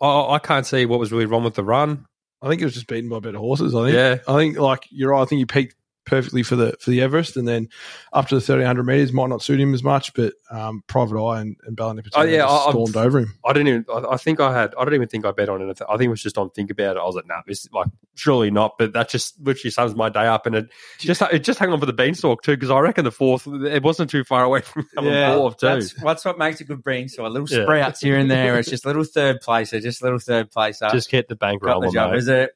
I, 0.00 0.34
I 0.34 0.38
can't 0.38 0.66
see 0.66 0.86
what 0.86 0.98
was 0.98 1.12
really 1.12 1.26
wrong 1.26 1.44
with 1.44 1.54
the 1.54 1.64
run. 1.64 2.06
I 2.42 2.48
think 2.48 2.62
it 2.62 2.64
was 2.64 2.74
just 2.74 2.86
beaten 2.86 3.10
by 3.10 3.20
better 3.20 3.38
horses. 3.38 3.74
I 3.74 3.84
think. 3.84 3.94
Yeah. 3.94 4.18
I 4.26 4.38
think 4.38 4.58
like 4.58 4.86
you're 4.90 5.10
right. 5.10 5.22
I 5.22 5.24
think 5.26 5.40
he 5.40 5.44
peaked 5.46 5.76
perfectly 6.10 6.42
for 6.42 6.56
the 6.56 6.76
for 6.80 6.90
the 6.90 7.00
Everest, 7.00 7.36
and 7.36 7.48
then 7.48 7.68
up 8.12 8.28
to 8.28 8.34
the 8.34 8.40
thirteen 8.40 8.66
hundred 8.66 8.84
meters 8.84 9.12
might 9.12 9.28
not 9.28 9.40
suit 9.42 9.58
him 9.60 9.72
as 9.72 9.82
much. 9.82 10.12
But 10.12 10.34
um, 10.50 10.82
Private 10.86 11.18
Eye 11.24 11.40
and, 11.40 11.56
and 11.64 11.76
Ballon 11.76 12.02
Oh, 12.14 12.22
yeah, 12.22 12.44
I- 12.46 12.64
I'm- 12.64 12.72
stormed 12.72 12.96
over 12.96 13.20
him. 13.20 13.38
I 13.44 13.52
didn't 13.54 13.68
even. 13.68 13.84
I, 13.90 14.12
I 14.12 14.16
think 14.18 14.40
I 14.40 14.52
had. 14.52 14.74
I 14.78 14.84
don't 14.84 14.94
even 14.94 15.08
think 15.08 15.24
I 15.24 15.30
bet 15.30 15.48
on 15.48 15.62
anything. 15.62 15.86
I 15.88 15.96
think 15.96 16.08
it 16.08 16.10
was 16.10 16.22
just 16.22 16.36
on 16.36 16.50
think 16.50 16.70
about 16.70 16.96
it. 16.96 17.00
I 17.00 17.04
was 17.04 17.14
like, 17.14 17.26
nah, 17.26 17.40
this 17.46 17.66
like 17.72 17.86
surely 18.16 18.50
not. 18.50 18.76
But 18.78 18.92
that 18.92 19.08
just 19.08 19.40
literally 19.40 19.70
sums 19.70 19.94
my 19.94 20.08
day 20.10 20.26
up, 20.26 20.44
and 20.46 20.54
it 20.56 20.68
just 20.98 21.22
it 21.22 21.44
just 21.44 21.58
hung 21.58 21.72
on 21.72 21.80
for 21.80 21.86
the 21.86 21.92
beanstalk 21.92 22.42
too 22.42 22.52
because 22.52 22.70
I 22.70 22.80
reckon 22.80 23.04
the 23.04 23.10
fourth 23.10 23.46
it 23.46 23.82
wasn't 23.82 24.10
too 24.10 24.24
far 24.24 24.44
away 24.44 24.60
from 24.62 24.86
coming 24.94 25.12
Yeah, 25.12 25.36
fourth 25.36 25.56
too. 25.58 25.66
That's, 25.66 25.94
that's 25.94 26.24
what 26.24 26.36
makes 26.38 26.60
a 26.60 26.64
good 26.64 26.82
brain. 26.82 27.08
So 27.08 27.24
a 27.24 27.28
little 27.28 27.48
Yeah. 27.48 27.62
sprouts 27.64 28.00
here 28.00 28.18
and 28.18 28.30
there. 28.30 28.58
It's 28.58 28.68
just 28.68 28.84
a 28.84 28.88
little 28.88 29.04
third 29.04 29.40
placer, 29.40 29.80
just 29.80 30.02
a 30.02 30.04
little 30.04 30.18
third 30.18 30.50
placer. 30.50 30.88
just 30.90 31.10
hit 31.10 31.28
the 31.28 31.36
bank 31.36 31.62
got 31.62 31.68
the 31.68 31.72
rolling. 31.74 31.92
job. 31.92 32.10
mate. 32.10 32.18
Is 32.18 32.28
it? 32.28 32.50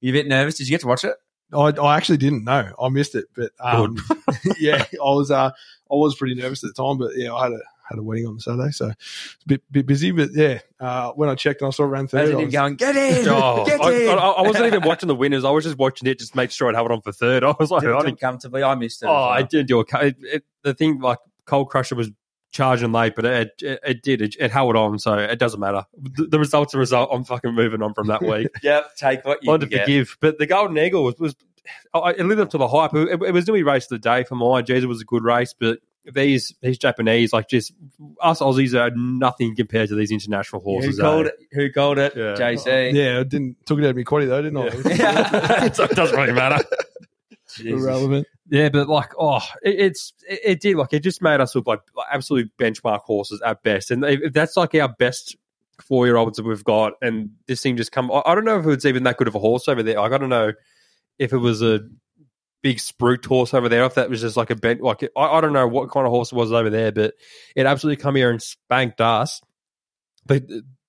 You 0.00 0.12
a 0.12 0.14
bit 0.14 0.26
nervous? 0.28 0.54
Did 0.56 0.66
you 0.68 0.72
get 0.74 0.80
to 0.80 0.86
watch 0.86 1.04
it? 1.04 1.14
I, 1.52 1.72
I 1.82 1.96
actually 1.96 2.18
didn't 2.18 2.44
know. 2.44 2.72
I 2.80 2.88
missed 2.88 3.14
it, 3.14 3.26
but 3.34 3.50
um, 3.60 3.96
yeah, 4.58 4.84
I 4.92 4.96
was 4.98 5.30
uh, 5.30 5.50
I 5.50 5.94
was 5.94 6.14
pretty 6.14 6.34
nervous 6.34 6.62
at 6.64 6.74
the 6.74 6.82
time. 6.82 6.98
But 6.98 7.12
yeah, 7.16 7.34
I 7.34 7.44
had 7.44 7.52
a 7.52 7.58
had 7.88 7.98
a 7.98 8.02
wedding 8.04 8.26
on 8.26 8.34
the 8.36 8.40
Saturday, 8.40 8.70
so 8.70 8.86
it's 8.90 9.36
a 9.44 9.48
bit 9.48 9.62
bit 9.72 9.86
busy. 9.86 10.12
But 10.12 10.30
yeah, 10.32 10.60
uh, 10.78 11.10
when 11.12 11.28
I 11.28 11.34
checked 11.34 11.60
and 11.60 11.66
I 11.68 11.70
saw 11.70 11.84
it 11.84 11.88
ran 11.88 12.06
third, 12.06 12.30
Imagine 12.30 12.40
I 12.40 12.44
was- 12.44 12.52
going, 12.54 12.74
get 12.76 12.96
in, 12.96 13.28
Oh, 13.28 13.64
get 13.66 13.80
I, 13.80 13.92
in. 13.92 14.08
I, 14.10 14.12
I 14.14 14.42
wasn't 14.42 14.66
even 14.66 14.82
watching 14.82 15.08
the 15.08 15.14
winners. 15.16 15.44
I 15.44 15.50
was 15.50 15.64
just 15.64 15.76
watching 15.78 16.06
it, 16.08 16.18
just 16.18 16.36
make 16.36 16.50
sure 16.52 16.68
I'd 16.68 16.76
have 16.76 16.86
it 16.86 16.92
on 16.92 17.00
for 17.02 17.10
third. 17.12 17.42
I 17.42 17.52
was 17.58 17.70
like, 17.70 17.80
Didn't 17.80 17.96
I 17.96 17.98
didn't, 18.02 18.14
it 18.14 18.20
comfortably. 18.20 18.62
I 18.62 18.74
missed 18.76 19.02
it. 19.02 19.06
oh, 19.06 19.12
well. 19.12 19.24
I 19.24 19.42
didn't 19.42 19.66
do 19.66 19.80
a. 19.80 19.84
It, 20.06 20.16
it, 20.22 20.44
the 20.62 20.72
thing 20.74 21.00
like 21.00 21.18
Cold 21.46 21.68
Crusher 21.68 21.96
was 21.96 22.10
charging 22.52 22.92
late, 22.92 23.14
but 23.16 23.24
it 23.24 23.52
it, 23.62 23.80
it 23.84 24.02
did. 24.02 24.22
It, 24.22 24.36
it 24.38 24.50
held 24.50 24.76
on, 24.76 24.98
so 24.98 25.14
it 25.14 25.38
doesn't 25.38 25.60
matter. 25.60 25.84
The, 25.96 26.26
the 26.26 26.38
result's 26.38 26.74
a 26.74 26.78
result. 26.78 27.10
I'm 27.12 27.24
fucking 27.24 27.54
moving 27.54 27.82
on 27.82 27.94
from 27.94 28.08
that 28.08 28.22
week. 28.22 28.48
Yep, 28.62 28.96
take 28.96 29.24
what 29.24 29.42
you 29.42 29.50
Learn 29.50 29.60
to 29.60 29.66
get. 29.66 29.82
forgive. 29.82 30.16
But 30.20 30.38
the 30.38 30.46
Golden 30.46 30.76
Eagle 30.78 31.04
was, 31.04 31.18
was 31.18 31.34
it 31.94 32.26
lived 32.26 32.40
up 32.40 32.50
to 32.50 32.58
the 32.58 32.68
hype. 32.68 32.94
It, 32.94 33.22
it 33.22 33.32
was 33.32 33.46
the 33.46 33.52
only 33.52 33.62
race 33.62 33.84
of 33.84 33.90
the 33.90 33.98
day 33.98 34.24
for 34.24 34.34
mine. 34.34 34.64
Jeez, 34.64 34.82
it 34.82 34.86
was 34.86 35.00
a 35.00 35.04
good 35.04 35.22
race, 35.22 35.54
but 35.58 35.78
these 36.04 36.54
these 36.62 36.78
Japanese, 36.78 37.32
like 37.32 37.48
just 37.48 37.72
us 38.20 38.40
Aussies, 38.40 38.74
are 38.74 38.90
nothing 38.94 39.54
compared 39.54 39.88
to 39.88 39.94
these 39.94 40.10
international 40.10 40.62
horses. 40.62 40.96
Who 40.98 41.02
horses. 41.02 41.26
called 41.26 41.26
eh? 41.26 41.30
it? 41.50 41.56
Who 41.56 41.72
called 41.72 41.98
it? 41.98 42.12
Yeah. 42.16 42.34
JC. 42.34 42.92
yeah, 42.92 43.20
I 43.20 43.22
didn't 43.22 43.56
took 43.66 43.78
it 43.78 43.84
out 43.84 43.90
of 43.90 43.96
me 43.96 44.04
quality 44.04 44.28
though, 44.28 44.42
didn't 44.42 44.56
I? 44.56 44.94
Yeah. 44.94 45.72
so 45.72 45.84
it 45.90 45.90
doesn't 45.92 46.16
really 46.16 46.32
matter. 46.32 46.64
Jesus. 47.56 47.82
Irrelevant. 47.82 48.26
Yeah, 48.50 48.68
but 48.68 48.88
like, 48.88 49.12
oh, 49.18 49.40
it, 49.62 49.78
it's 49.78 50.12
it, 50.28 50.40
it 50.44 50.60
did 50.60 50.76
like 50.76 50.92
it 50.92 51.04
just 51.04 51.22
made 51.22 51.40
us 51.40 51.54
look 51.54 51.66
like, 51.66 51.80
like 51.96 52.08
absolute 52.12 52.50
benchmark 52.58 53.02
horses 53.02 53.40
at 53.44 53.62
best, 53.62 53.90
and 53.90 54.04
if 54.04 54.32
that's 54.32 54.56
like 54.56 54.74
our 54.74 54.88
best 54.88 55.36
four 55.80 56.06
year 56.06 56.16
olds 56.16 56.36
that 56.36 56.44
we've 56.44 56.64
got, 56.64 56.94
and 57.00 57.30
this 57.46 57.62
thing 57.62 57.76
just 57.76 57.92
come. 57.92 58.10
I, 58.10 58.22
I 58.26 58.34
don't 58.34 58.44
know 58.44 58.58
if 58.58 58.66
it's 58.66 58.84
even 58.84 59.04
that 59.04 59.16
good 59.16 59.28
of 59.28 59.36
a 59.36 59.38
horse 59.38 59.68
over 59.68 59.82
there. 59.82 60.00
I 60.00 60.08
don't 60.08 60.28
know 60.28 60.52
if 61.18 61.32
it 61.32 61.38
was 61.38 61.62
a 61.62 61.80
big 62.62 62.78
spruik 62.78 63.24
horse 63.24 63.54
over 63.54 63.68
there, 63.68 63.84
if 63.84 63.94
that 63.94 64.10
was 64.10 64.20
just 64.20 64.36
like 64.36 64.50
a 64.50 64.56
bench. 64.56 64.80
Like, 64.80 65.08
I, 65.16 65.20
I 65.22 65.40
don't 65.40 65.52
know 65.52 65.68
what 65.68 65.90
kind 65.90 66.06
of 66.06 66.10
horse 66.10 66.32
it 66.32 66.36
was 66.36 66.52
over 66.52 66.70
there, 66.70 66.90
but 66.90 67.14
it 67.54 67.66
absolutely 67.66 68.02
come 68.02 68.16
here 68.16 68.30
and 68.30 68.42
spanked 68.42 69.00
us. 69.00 69.40
But 70.26 70.42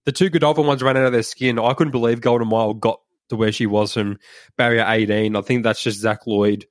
the 0.05 0.11
two 0.11 0.29
Godolphin 0.29 0.65
ones 0.65 0.81
ran 0.81 0.97
out 0.97 1.05
of 1.05 1.11
their 1.11 1.23
skin. 1.23 1.59
I 1.59 1.73
couldn't 1.73 1.91
believe 1.91 2.21
Golden 2.21 2.47
Mile 2.47 2.73
got 2.73 3.01
to 3.29 3.35
where 3.35 3.51
she 3.51 3.65
was 3.65 3.93
from 3.93 4.17
barrier 4.57 4.85
18. 4.87 5.35
I 5.35 5.41
think 5.41 5.63
that's 5.63 5.83
just 5.83 5.99
Zac 5.99 6.27
Lloyd. 6.27 6.65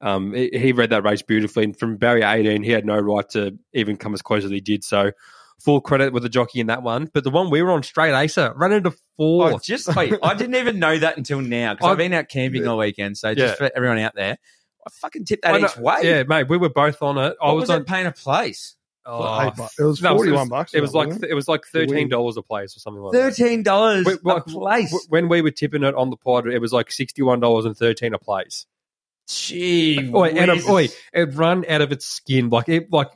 Um, 0.00 0.32
he 0.34 0.50
he 0.52 0.72
read 0.72 0.90
that 0.90 1.04
race 1.04 1.22
beautifully, 1.22 1.64
and 1.64 1.78
from 1.78 1.96
barrier 1.96 2.26
18, 2.26 2.62
he 2.62 2.70
had 2.70 2.84
no 2.84 2.98
right 2.98 3.28
to 3.30 3.58
even 3.72 3.96
come 3.96 4.12
as 4.14 4.22
close 4.22 4.44
as 4.44 4.50
he 4.50 4.60
did. 4.60 4.84
So, 4.84 5.12
full 5.58 5.80
credit 5.80 6.12
with 6.12 6.22
the 6.22 6.28
jockey 6.28 6.60
in 6.60 6.66
that 6.66 6.82
one. 6.82 7.10
But 7.12 7.24
the 7.24 7.30
one 7.30 7.48
we 7.50 7.62
were 7.62 7.70
on, 7.70 7.82
straight 7.82 8.14
Acer, 8.14 8.52
ran 8.56 8.72
into 8.72 8.92
four. 9.16 9.52
Oh, 9.54 9.58
just 9.58 9.94
wait. 9.96 10.14
I 10.22 10.34
didn't 10.34 10.56
even 10.56 10.78
know 10.78 10.98
that 10.98 11.16
until 11.16 11.40
now 11.40 11.74
because 11.74 11.86
I- 11.88 11.92
I've 11.92 11.98
been 11.98 12.12
out 12.12 12.28
camping 12.28 12.66
all 12.68 12.76
weekend. 12.78 13.16
So 13.16 13.34
just 13.34 13.54
Yeah. 13.60 13.68
for 13.68 13.74
everyone 13.76 13.98
out 13.98 14.14
there, 14.14 14.36
I 14.86 14.90
fucking 14.90 15.24
tipped 15.24 15.44
that 15.44 15.54
I 15.54 15.58
know- 15.58 15.66
each 15.68 15.76
way. 15.78 16.00
Yeah, 16.02 16.22
mate, 16.24 16.48
we 16.48 16.58
were 16.58 16.68
both 16.68 17.00
on 17.02 17.16
it. 17.18 17.34
I 17.40 17.46
I 17.46 17.52
was, 17.52 17.62
was, 17.62 17.70
on. 17.70 17.80
it 17.80 17.86
paying 17.86 18.06
a 18.06 18.12
place? 18.12 18.76
oh, 19.06 19.46
Eight 19.46 19.54
bu- 19.56 19.62
it 19.78 19.84
was 19.86 20.02
no, 20.02 20.14
forty 20.16 20.30
one 20.32 20.40
was- 20.40 20.48
bucks. 20.50 20.74
It 20.74 20.80
was 20.82 20.92
like 20.92 21.06
wasn't 21.08 21.24
it 21.24 21.34
was 21.34 21.48
like 21.48 21.64
thirteen 21.64 22.08
dollars 22.10 22.36
a 22.36 22.42
place 22.42 22.76
or 22.76 22.80
something 22.80 23.00
like 23.02 23.12
that. 23.12 23.34
Thirteen 23.36 23.62
dollars 23.62 24.06
a 24.26 24.40
place. 24.42 25.06
When 25.08 25.28
we 25.30 25.40
were 25.40 25.52
tipping 25.52 25.84
it 25.84 25.94
on 25.94 26.10
the 26.10 26.16
pod, 26.18 26.46
it 26.48 26.58
was 26.58 26.72
like 26.74 26.92
sixty 26.92 27.22
one 27.22 27.40
dollars 27.40 27.64
and 27.64 27.74
thirteen 27.76 28.12
a 28.14 28.18
place. 28.18 28.66
Gee, 29.28 30.12
Oi, 30.14 30.30
um, 30.38 30.60
oi, 30.68 30.88
it 31.12 31.34
run 31.34 31.64
out 31.68 31.80
of 31.80 31.90
its 31.90 32.06
skin. 32.06 32.48
Like 32.48 32.68
it, 32.68 32.92
like 32.92 33.10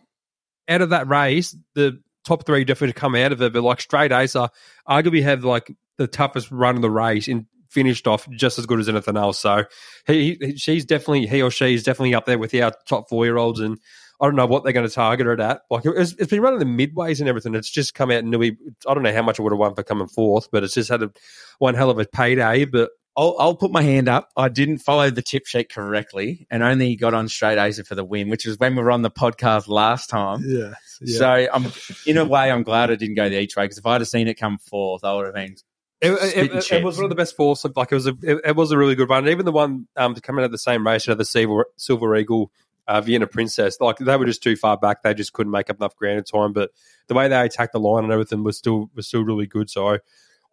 out 0.69 0.83
of 0.83 0.91
that 0.91 1.09
race, 1.09 1.57
the 1.75 2.01
top 2.25 2.45
three 2.47 2.65
definitely 2.65 2.95
come 2.95 3.15
out 3.15 3.33
of 3.33 3.41
it. 3.43 3.53
But 3.53 3.63
like 3.63 3.81
straight 3.81 4.13
Acer, 4.13 4.49
arguably 4.89 5.23
have 5.23 5.45
like 5.45 5.73
the 5.99 6.09
toughest 6.09 6.51
run 6.51 6.77
of 6.77 6.83
the 6.83 6.91
race 6.91 7.29
and 7.29 7.47
finished 7.71 8.09
off 8.09 8.29
just 8.31 8.59
as 8.59 8.67
good 8.67 8.81
as 8.81 8.89
anything 8.89 9.17
else. 9.17 9.39
So 9.39 9.65
he, 10.07 10.37
he 10.41 10.57
she's 10.57 10.85
definitely 10.85 11.27
he 11.27 11.43
or 11.43 11.51
she 11.51 11.75
is 11.75 11.85
definitely 11.85 12.15
up 12.15 12.27
there 12.27 12.39
with 12.39 12.55
our 12.55 12.73
top 12.89 13.09
four 13.09 13.25
year 13.25 13.37
olds. 13.37 13.61
And 13.61 13.79
I 14.21 14.27
don't 14.27 14.37
know 14.37 14.47
what 14.47 14.65
they're 14.65 14.73
going 14.73 14.89
to 14.89 14.95
target 14.95 15.27
it 15.27 15.41
at. 15.41 15.63
Like 15.71 15.85
it's, 15.87 16.13
it's 16.15 16.31
been 16.31 16.43
running 16.43 16.59
the 16.59 16.87
midways 16.87 17.21
and 17.21 17.29
everything. 17.29 17.55
It's 17.55 17.71
just 17.71 17.95
come 17.95 18.11
out 18.11 18.25
and 18.25 18.37
we. 18.37 18.57
I 18.87 18.95
don't 18.95 19.03
know 19.03 19.15
how 19.15 19.23
much 19.23 19.39
it 19.39 19.43
would 19.43 19.53
have 19.53 19.59
won 19.59 19.75
for 19.75 19.83
coming 19.83 20.09
fourth, 20.09 20.49
but 20.51 20.65
it's 20.65 20.75
just 20.75 20.91
had 20.91 21.03
a 21.03 21.11
one 21.59 21.75
hell 21.75 21.91
of 21.91 21.99
a 21.99 22.05
payday. 22.05 22.65
But 22.65 22.91
I'll, 23.17 23.37
I'll 23.39 23.57
put 23.57 23.73
my 23.73 23.83
hand 23.83 24.09
up. 24.09 24.31
I 24.37 24.49
didn't 24.49 24.79
follow 24.79 25.11
the 25.11 25.23
tip 25.23 25.47
sheet 25.47 25.71
correctly 25.71 26.47
and 26.51 26.63
only 26.63 26.97
got 26.97 27.13
on 27.13 27.29
straight 27.29 27.59
Acer 27.59 27.85
for 27.85 27.95
the 27.95 28.05
win, 28.05 28.29
which 28.29 28.47
was 28.47 28.59
when 28.59 28.77
we 28.77 28.83
were 28.83 28.91
on 28.91 29.03
the 29.03 29.11
podcast 29.11 29.69
last 29.69 30.09
time. 30.09 30.43
Yeah. 30.47 30.75
yeah. 31.01 31.19
So 31.19 31.49
I'm 31.53 31.67
in 32.07 32.19
a 32.19 32.25
way, 32.25 32.51
I'm 32.51 32.63
glad 32.63 32.91
I 32.91 32.95
didn't 32.95 33.17
go 33.17 33.29
the 33.29 33.41
each 33.41 33.57
way 33.57 33.65
because 33.65 33.79
if 33.79 33.87
I'd 33.87 34.01
have 34.01 34.09
seen 34.09 34.29
it 34.29 34.35
come 34.35 34.59
fourth, 34.59 35.05
I 35.05 35.15
would 35.15 35.27
have 35.27 35.35
been. 35.35 35.57
It, 36.01 36.13
it, 36.13 36.73
it, 36.73 36.83
was 36.83 36.97
one 36.97 37.05
of 37.05 37.11
the 37.11 37.17
best 37.17 37.37
fours. 37.37 37.63
Like 37.77 37.93
it 37.93 37.95
was 37.95 38.07
a, 38.07 38.17
it, 38.23 38.41
it 38.45 38.57
was 38.57 38.71
a 38.73 38.79
really 38.79 38.95
good 38.95 39.11
run. 39.11 39.29
Even 39.29 39.45
the 39.45 39.53
one 39.53 39.87
um, 39.97 40.15
coming 40.15 40.45
out 40.45 40.51
the 40.51 40.57
same 40.57 40.87
race, 40.87 41.07
you 41.07 41.11
know, 41.11 41.19
the 41.19 41.27
Silver, 41.27 41.67
Silver 41.77 42.17
Eagle, 42.17 42.51
uh, 42.89 43.03
Vienna 43.03 43.27
Princess, 43.27 43.81
like 43.81 43.99
they 43.99 44.17
were 44.17 44.25
just 44.25 44.43
too 44.43 44.57
far 44.57 44.79
back. 44.79 45.03
They 45.03 45.13
just 45.13 45.35
couldn't 45.35 45.53
make 45.53 45.69
up 45.69 45.77
enough 45.77 45.95
ground 45.97 46.19
in 46.19 46.25
time. 46.25 46.55
But 46.55 46.71
the 47.09 47.15
way 47.15 47.29
they 47.29 47.39
attacked 47.39 47.75
the 47.75 47.81
line 47.81 48.05
and 48.05 48.13
everything 48.13 48.45
was 48.45 48.57
still 48.57 48.91
was 48.95 49.09
still 49.09 49.25
really 49.25 49.47
good. 49.47 49.69
So 49.69 49.99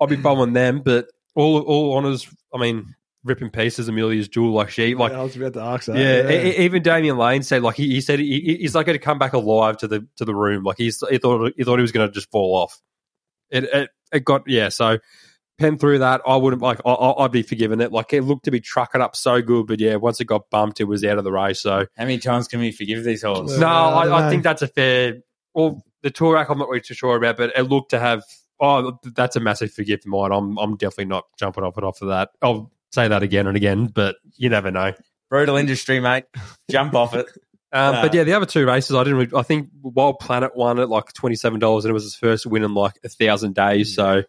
I'll 0.01 0.07
be 0.07 0.15
following 0.21 0.51
them. 0.51 0.81
But 0.83 1.07
all 1.37 1.59
all 1.61 1.93
honors, 1.97 2.27
I 2.53 2.57
mean, 2.57 2.95
ripping 3.23 3.49
pieces 3.49 3.87
Amelia's 3.87 4.27
jewel 4.27 4.51
like 4.51 4.69
she 4.69 4.95
like. 4.95 5.11
I 5.13 5.21
was 5.23 5.35
about 5.35 5.53
to 5.53 5.61
ask 5.61 5.85
that. 5.85 5.97
Yeah, 5.97 6.29
e- 6.31 6.47
e- 6.49 6.65
even 6.65 6.81
Damian 6.83 7.17
Lane 7.17 7.43
said 7.43 7.61
like 7.63 7.75
he, 7.75 7.87
he 7.89 8.01
said 8.01 8.19
he, 8.19 8.57
he's 8.59 8.75
like 8.75 8.85
going 8.85 8.97
to 8.97 9.03
come 9.03 9.19
back 9.19 9.33
alive 9.33 9.77
to 9.77 9.87
the 9.87 10.07
to 10.17 10.25
the 10.25 10.35
room. 10.35 10.63
Like 10.63 10.77
he's 10.77 11.03
he 11.09 11.17
thought 11.17 11.53
he 11.55 11.63
thought 11.63 11.77
he 11.77 11.81
was 11.81 11.91
going 11.91 12.07
to 12.07 12.13
just 12.13 12.31
fall 12.31 12.55
off. 12.55 12.81
It, 13.49 13.63
it 13.65 13.89
it 14.11 14.25
got 14.25 14.43
yeah. 14.47 14.69
So 14.69 14.97
pen 15.57 15.77
through 15.77 15.99
that, 15.99 16.21
I 16.27 16.35
wouldn't 16.35 16.61
like. 16.61 16.79
I, 16.85 16.91
I- 16.91 17.23
I'd 17.25 17.31
be 17.31 17.41
forgiving 17.43 17.81
it. 17.81 17.91
Like 17.91 18.13
it 18.13 18.21
looked 18.23 18.45
to 18.45 18.51
be 18.51 18.59
trucking 18.59 19.01
up 19.01 19.15
so 19.15 19.41
good, 19.41 19.67
but 19.67 19.79
yeah, 19.79 19.95
once 19.95 20.19
it 20.21 20.25
got 20.25 20.49
bumped, 20.49 20.79
it 20.79 20.85
was 20.85 21.03
out 21.03 21.17
of 21.17 21.23
the 21.23 21.31
race. 21.31 21.59
So 21.61 21.85
How 21.97 22.03
many 22.03 22.17
times 22.19 22.47
can 22.47 22.59
we 22.59 22.71
forgive 22.71 23.03
these 23.03 23.23
horses? 23.23 23.57
No, 23.59 23.67
I 23.67 24.05
I, 24.07 24.27
I 24.27 24.29
think 24.29 24.43
that's 24.43 24.61
a 24.61 24.67
fair. 24.67 25.15
Well, 25.53 25.83
the 26.03 26.11
Toorak, 26.11 26.49
I'm 26.49 26.59
not 26.59 26.69
really 26.69 26.81
too 26.81 26.93
sure 26.93 27.15
about, 27.17 27.37
but 27.37 27.51
it 27.57 27.63
looked 27.63 27.91
to 27.91 27.99
have. 27.99 28.23
Oh, 28.59 28.97
that's 29.03 29.35
a 29.35 29.39
massive 29.39 29.71
forgive 29.73 30.01
for 30.01 30.09
mine. 30.09 30.31
I'm 30.31 30.57
I'm 30.57 30.77
definitely 30.77 31.05
not 31.05 31.25
jumping 31.37 31.63
off 31.63 31.77
it 31.77 31.83
off 31.83 32.01
of 32.01 32.09
that. 32.09 32.29
I'll 32.41 32.71
say 32.91 33.07
that 33.07 33.23
again 33.23 33.47
and 33.47 33.55
again, 33.57 33.87
but 33.87 34.15
you 34.35 34.49
never 34.49 34.71
know. 34.71 34.93
Brutal 35.29 35.57
industry, 35.57 35.99
mate. 35.99 36.25
Jump 36.69 36.95
off 36.95 37.13
it. 37.13 37.27
Um, 37.73 37.95
but 37.95 38.13
yeah, 38.13 38.23
the 38.23 38.31
other 38.31 38.45
two 38.45 38.65
races, 38.65 38.95
I 38.95 39.03
didn't. 39.03 39.19
Really, 39.19 39.31
I 39.35 39.43
think 39.43 39.69
Wild 39.81 40.19
Planet 40.19 40.55
won 40.55 40.79
at 40.79 40.87
like 40.87 41.11
twenty 41.11 41.35
seven 41.35 41.59
dollars, 41.59 41.83
and 41.83 41.89
it 41.89 41.93
was 41.93 42.03
his 42.03 42.15
first 42.15 42.45
win 42.45 42.63
in 42.63 42.73
like 42.73 42.93
a 43.03 43.09
thousand 43.09 43.55
days. 43.55 43.93
So 43.93 44.23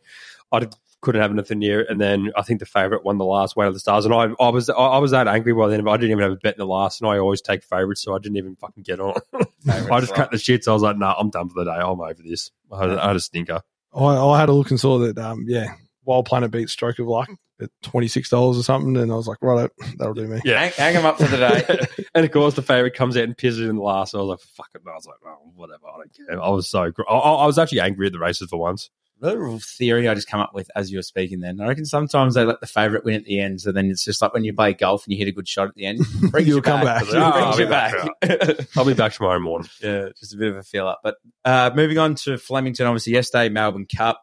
I 0.50 0.66
couldn't 1.00 1.22
have 1.22 1.30
anything 1.30 1.60
near. 1.60 1.82
it. 1.82 1.86
And 1.88 2.00
then 2.00 2.32
I 2.36 2.42
think 2.42 2.58
the 2.58 2.66
favourite 2.66 3.04
won 3.04 3.16
the 3.16 3.24
last 3.24 3.54
Weight 3.54 3.68
of 3.68 3.74
the 3.74 3.78
Stars, 3.80 4.04
and 4.04 4.12
I, 4.12 4.30
I 4.40 4.48
was 4.48 4.68
I, 4.68 4.74
I 4.74 4.98
was 4.98 5.12
that 5.12 5.28
angry 5.28 5.54
by 5.54 5.68
then, 5.68 5.84
but 5.84 5.92
I 5.92 5.96
didn't 5.98 6.10
even 6.10 6.22
have 6.24 6.32
a 6.32 6.36
bet 6.36 6.54
in 6.54 6.58
the 6.58 6.66
last, 6.66 7.00
and 7.00 7.08
I 7.08 7.18
always 7.18 7.40
take 7.40 7.62
favourites, 7.62 8.02
so 8.02 8.12
I 8.12 8.18
didn't 8.18 8.38
even 8.38 8.56
fucking 8.56 8.82
get 8.82 8.98
on. 8.98 9.14
I 9.68 10.00
just 10.00 10.14
cut 10.14 10.32
the 10.32 10.38
shit. 10.38 10.64
So 10.64 10.72
I 10.72 10.74
was 10.74 10.82
like, 10.82 10.98
nah, 10.98 11.14
I'm 11.16 11.30
done 11.30 11.48
for 11.48 11.64
the 11.64 11.70
day. 11.70 11.78
I'm 11.78 12.00
over 12.00 12.14
this. 12.20 12.50
I 12.72 12.80
had, 12.88 12.98
I 12.98 13.06
had 13.06 13.16
a 13.16 13.20
stinker. 13.20 13.60
I, 13.94 14.04
I 14.04 14.38
had 14.40 14.48
a 14.48 14.52
look 14.52 14.70
and 14.70 14.78
saw 14.80 14.98
that. 14.98 15.18
Um, 15.18 15.44
yeah, 15.48 15.74
Wild 16.04 16.26
Planet 16.26 16.50
beat 16.50 16.68
Stroke 16.70 16.98
of 16.98 17.06
Luck 17.06 17.28
at 17.60 17.70
twenty 17.82 18.06
six 18.08 18.28
dollars 18.28 18.58
or 18.58 18.62
something, 18.62 18.96
and 18.96 19.10
I 19.10 19.14
was 19.14 19.26
like, 19.26 19.38
right, 19.42 19.70
that'll 19.98 20.14
do 20.14 20.26
me. 20.26 20.40
Yeah. 20.44 20.60
Hang, 20.60 20.72
hang 20.72 20.96
'em 20.96 21.06
up 21.06 21.18
for 21.18 21.24
the 21.24 21.36
day. 21.36 22.04
and 22.14 22.24
of 22.24 22.30
course, 22.30 22.54
the 22.54 22.62
favourite 22.62 22.94
comes 22.94 23.16
out 23.16 23.24
and 23.24 23.36
pisses 23.36 23.68
in 23.68 23.76
the 23.76 23.82
last. 23.82 24.12
So 24.12 24.18
I 24.18 24.22
was 24.22 24.28
like, 24.30 24.40
fuck 24.40 24.68
it. 24.74 24.82
I 24.86 24.94
was 24.94 25.06
like, 25.06 25.16
oh, 25.26 25.52
whatever. 25.54 25.86
I 25.92 25.96
don't 25.98 26.14
care. 26.14 26.42
I 26.42 26.48
was 26.50 26.68
so. 26.68 26.90
Gr- 26.90 27.02
I, 27.08 27.14
I 27.14 27.32
I 27.42 27.46
was 27.46 27.58
actually 27.58 27.80
angry 27.80 28.06
at 28.06 28.12
the 28.12 28.18
races 28.18 28.48
for 28.50 28.58
once. 28.60 28.90
Little 29.20 29.58
theory 29.58 30.08
I 30.08 30.14
just 30.14 30.28
come 30.28 30.40
up 30.40 30.54
with 30.54 30.70
as 30.76 30.90
you 30.92 30.98
were 30.98 31.02
speaking 31.02 31.40
then. 31.40 31.60
I 31.60 31.66
reckon 31.68 31.84
sometimes 31.84 32.34
they 32.34 32.44
let 32.44 32.60
the 32.60 32.66
favourite 32.68 33.04
win 33.04 33.14
at 33.16 33.24
the 33.24 33.40
end. 33.40 33.60
So 33.60 33.72
then 33.72 33.90
it's 33.90 34.04
just 34.04 34.22
like 34.22 34.32
when 34.32 34.44
you 34.44 34.52
play 34.54 34.74
golf 34.74 35.04
and 35.04 35.12
you 35.12 35.18
hit 35.18 35.28
a 35.28 35.32
good 35.32 35.48
shot 35.48 35.68
at 35.68 35.74
the 35.74 35.86
end. 35.86 36.00
Brings 36.30 36.46
You'll 36.46 36.56
you 36.58 36.62
come 36.62 36.82
back. 36.84 37.02
back. 37.04 37.10
Brings 37.10 37.14
Oh, 37.14 37.20
I'll 37.30 37.56
be 37.56 37.64
back. 37.66 37.94
back. 38.20 38.66
I'll 38.76 38.84
be 38.84 38.94
back 38.94 39.12
tomorrow 39.14 39.40
morning. 39.40 39.68
yeah, 39.82 40.08
just 40.18 40.34
a 40.34 40.36
bit 40.36 40.50
of 40.50 40.56
a 40.56 40.62
feel 40.62 40.86
up. 40.86 41.00
But 41.02 41.16
uh, 41.44 41.70
moving 41.74 41.98
on 41.98 42.14
to 42.16 42.38
Flemington, 42.38 42.86
obviously 42.86 43.12
yesterday, 43.14 43.48
Melbourne 43.48 43.86
Cup. 43.86 44.22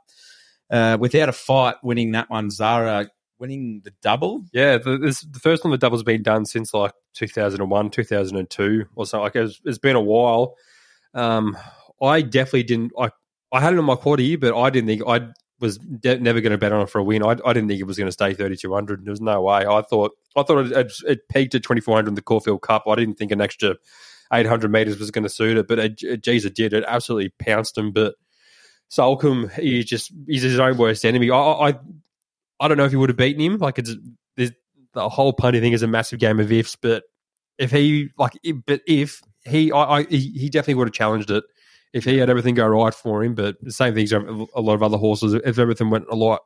Uh, 0.70 0.98
without 1.00 1.30
a 1.30 1.34
fight, 1.34 1.76
winning 1.84 2.14
that 2.14 2.30
one, 2.30 2.50
Zahra 2.50 3.10
winning 3.38 3.82
the 3.84 3.92
double. 4.02 4.46
Yeah, 4.54 4.78
the, 4.78 4.98
this, 4.98 5.22
the 5.22 5.40
first 5.40 5.64
one 5.64 5.72
the 5.72 5.78
double's 5.78 6.04
been 6.04 6.24
done 6.24 6.46
since 6.46 6.74
like 6.74 6.94
2001, 7.16 7.90
2002 7.90 8.86
or 8.96 9.06
so. 9.06 9.22
Like 9.22 9.36
it's, 9.36 9.60
it's 9.66 9.78
been 9.78 9.96
a 9.98 10.02
while. 10.02 10.56
Um, 11.14 11.58
I 12.02 12.22
definitely 12.22 12.64
didn't. 12.64 12.94
I 12.98 13.10
I 13.52 13.62
had 13.62 13.74
it 13.74 13.80
on 13.80 13.86
my 13.86 13.96
quarter 13.96 14.24
year, 14.24 14.38
but 14.38 14.58
I 14.58 14.70
didn't 14.70 14.88
think 14.88 15.04
I'd. 15.08 15.32
was 15.60 15.78
de- 15.78 16.20
never 16.20 16.42
going 16.42 16.52
to 16.52 16.58
bet 16.58 16.72
on 16.72 16.82
it 16.82 16.90
for 16.90 17.00
a 17.00 17.04
win. 17.04 17.24
I, 17.24 17.32
I 17.46 17.54
didn't 17.54 17.68
think 17.68 17.80
it 17.80 17.88
was 17.88 17.98
going 17.98 18.08
to 18.08 18.12
stay 18.12 18.34
3,200. 18.34 19.06
There 19.06 19.12
was 19.12 19.22
no 19.22 19.42
way. 19.42 19.66
I 19.66 19.82
thought 19.82 20.12
I 20.36 20.44
thought 20.44 20.66
it, 20.66 20.72
it, 20.72 20.94
it 21.08 21.30
peaked 21.30 21.56
at 21.56 21.64
2,400 21.64 22.10
in 22.10 22.16
the 22.16 22.22
Caulfield 22.22 22.62
Cup. 22.62 22.84
I 22.88 22.96
didn't 22.96 23.16
think 23.16 23.32
an 23.32 23.42
extra 23.42 23.76
800 24.34 24.72
meters 24.72 25.00
was 25.00 25.12
going 25.12 25.24
to 25.24 25.30
suit 25.30 25.58
it, 25.58 25.68
but 25.68 25.80
it, 25.80 26.04
it, 26.04 26.28
it 26.28 26.56
did. 26.56 26.74
It 26.74 26.84
absolutely 26.88 27.30
pounced 27.40 27.78
him. 27.78 27.92
But 27.92 28.16
Soulcombe, 28.90 29.52
he's 29.54 29.86
just 29.86 30.12
he's 30.28 30.44
his 30.44 30.60
own 30.60 30.78
worst 30.78 31.06
enemy. 31.06 31.32
I 31.32 31.38
I, 31.38 31.74
I 32.60 32.68
don't 32.68 32.78
know 32.78 32.86
if 32.86 32.92
he 32.92 32.98
would 32.98 33.10
have 33.10 33.18
beaten 33.18 33.42
him. 33.42 33.58
Like 33.58 33.80
it's 33.80 33.96
the 34.96 35.10
whole 35.10 35.34
punty 35.34 35.60
thing 35.60 35.74
is 35.74 35.84
a 35.84 35.88
massive 35.88 36.20
game 36.20 36.40
of 36.40 36.52
ifs. 36.52 36.76
But 36.76 37.04
if 37.60 37.70
he 37.70 38.10
like, 38.18 38.34
if, 38.44 38.56
but 38.66 38.82
if 38.88 39.22
he, 39.46 39.72
I, 39.72 40.00
I 40.00 40.04
he, 40.04 40.32
he 40.32 40.50
definitely 40.50 40.76
would 40.76 40.88
have 40.88 40.94
challenged 40.94 41.30
it 41.30 41.44
if 41.96 42.04
he 42.04 42.18
had 42.18 42.30
everything 42.30 42.54
go 42.56 42.68
right 42.68 42.94
for 42.94 43.24
him. 43.24 43.34
But 43.36 43.56
the 43.62 43.72
same 43.72 43.94
thing's 43.96 44.12
a 44.12 44.20
lot 44.20 44.76
of 44.76 44.84
other 44.84 44.98
horses. 44.98 45.34
If 45.34 45.58
everything 45.58 45.90
went 45.90 46.06
a 46.12 46.16
lot, 46.16 46.42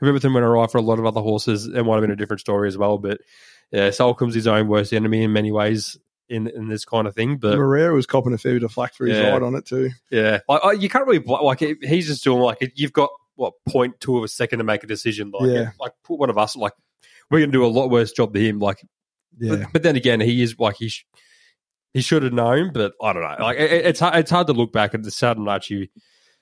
if 0.00 0.08
everything 0.08 0.32
went 0.32 0.44
alright 0.46 0.70
for 0.70 0.78
a 0.78 0.82
lot 0.82 0.98
of 0.98 1.06
other 1.06 1.20
horses, 1.20 1.66
it 1.66 1.82
might 1.84 1.94
have 1.94 2.00
been 2.02 2.10
a 2.10 2.16
different 2.16 2.40
story 2.40 2.66
as 2.68 2.76
well. 2.78 2.98
But 2.98 3.18
yeah, 3.70 3.88
Soulcombe's 3.90 4.34
his 4.34 4.46
own 4.46 4.66
worst 4.68 4.92
enemy 4.92 5.22
in 5.22 5.32
many 5.32 5.52
ways 5.52 5.96
in 6.28 6.48
in 6.48 6.68
this 6.68 6.84
kind 6.84 7.06
of 7.06 7.14
thing. 7.14 7.36
But 7.38 7.56
Moreira 7.58 7.94
was 7.94 8.06
copping 8.06 8.32
a 8.32 8.38
fair 8.38 8.54
bit 8.54 8.62
of 8.62 8.72
flack 8.72 8.94
for 8.94 9.06
his 9.06 9.18
Yeah. 9.18 9.30
ride 9.30 9.42
on 9.42 9.54
it 9.54 9.66
too. 9.66 9.90
yeah, 10.10 10.40
like 10.48 10.80
you 10.80 10.88
can't 10.88 11.06
really 11.06 11.22
like 11.24 11.60
he's 11.60 12.06
just 12.08 12.24
doing 12.24 12.40
like 12.40 12.72
you've 12.74 12.92
got 12.92 13.10
what 13.36 13.54
point 13.68 14.00
two 14.00 14.18
of 14.18 14.24
a 14.24 14.28
second 14.28 14.58
to 14.58 14.64
make 14.64 14.82
a 14.84 14.86
decision. 14.86 15.30
Like 15.32 15.50
Yeah. 15.50 15.70
like 15.80 15.92
put 16.04 16.18
one 16.18 16.30
of 16.30 16.38
us 16.38 16.56
like 16.56 16.72
we're 17.30 17.40
gonna 17.40 17.52
do 17.52 17.64
a 17.64 17.68
lot 17.68 17.90
worse 17.90 18.12
job 18.12 18.32
than 18.32 18.42
him. 18.42 18.58
Like 18.58 18.82
Yeah, 19.38 19.56
but, 19.56 19.72
but 19.72 19.82
then 19.82 19.96
again, 19.96 20.20
he 20.20 20.42
is 20.42 20.56
like 20.58 20.76
he 20.78 20.88
sh- 20.88 21.06
he 21.94 22.00
should 22.00 22.22
have 22.22 22.32
known, 22.32 22.72
but 22.72 22.92
I 23.02 23.12
don't 23.12 23.22
know. 23.22 23.36
Like 23.44 23.58
it, 23.58 23.86
it's 23.86 24.00
hard, 24.00 24.16
it's 24.16 24.30
hard 24.30 24.46
to 24.48 24.52
look 24.52 24.72
back 24.72 24.94
at 24.94 25.02
the 25.02 25.10
hard 25.10 25.36
to 25.36 25.50
actually 25.50 25.90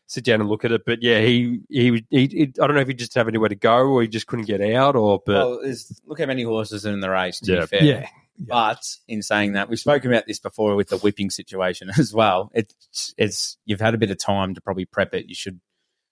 sit 0.06 0.24
down 0.24 0.40
and 0.40 0.48
look 0.48 0.64
at 0.64 0.72
it. 0.72 0.82
But 0.86 1.02
yeah, 1.02 1.20
he 1.20 1.60
he, 1.68 2.04
he, 2.10 2.26
he 2.26 2.42
I 2.60 2.66
don't 2.66 2.74
know 2.74 2.80
if 2.82 2.88
he 2.88 2.94
just 2.94 3.12
didn't 3.12 3.20
have 3.20 3.28
anywhere 3.28 3.48
to 3.48 3.54
go 3.54 3.88
or 3.88 4.02
he 4.02 4.08
just 4.08 4.26
couldn't 4.26 4.46
get 4.46 4.60
out 4.60 4.96
or 4.96 5.22
but 5.24 5.34
well, 5.34 5.74
look 6.06 6.20
how 6.20 6.26
many 6.26 6.42
horses 6.42 6.86
are 6.86 6.92
in 6.92 7.00
the 7.00 7.10
race. 7.10 7.40
To 7.40 7.52
Yeah. 7.52 7.60
be 7.60 7.66
fair, 7.66 7.82
yeah, 7.84 8.06
But 8.38 8.82
in 9.08 9.22
saying 9.22 9.52
that, 9.54 9.68
we've 9.68 9.78
spoken 9.78 10.10
about 10.12 10.26
this 10.26 10.38
before 10.38 10.76
with 10.76 10.88
the 10.88 10.98
whipping 10.98 11.30
situation 11.30 11.90
as 11.98 12.12
well. 12.14 12.50
It's 12.54 13.14
it's 13.16 13.56
you've 13.64 13.80
had 13.80 13.94
a 13.94 13.98
bit 13.98 14.10
of 14.10 14.18
time 14.18 14.54
to 14.54 14.60
probably 14.60 14.84
prep 14.84 15.14
it. 15.14 15.26
You 15.28 15.34
should 15.34 15.60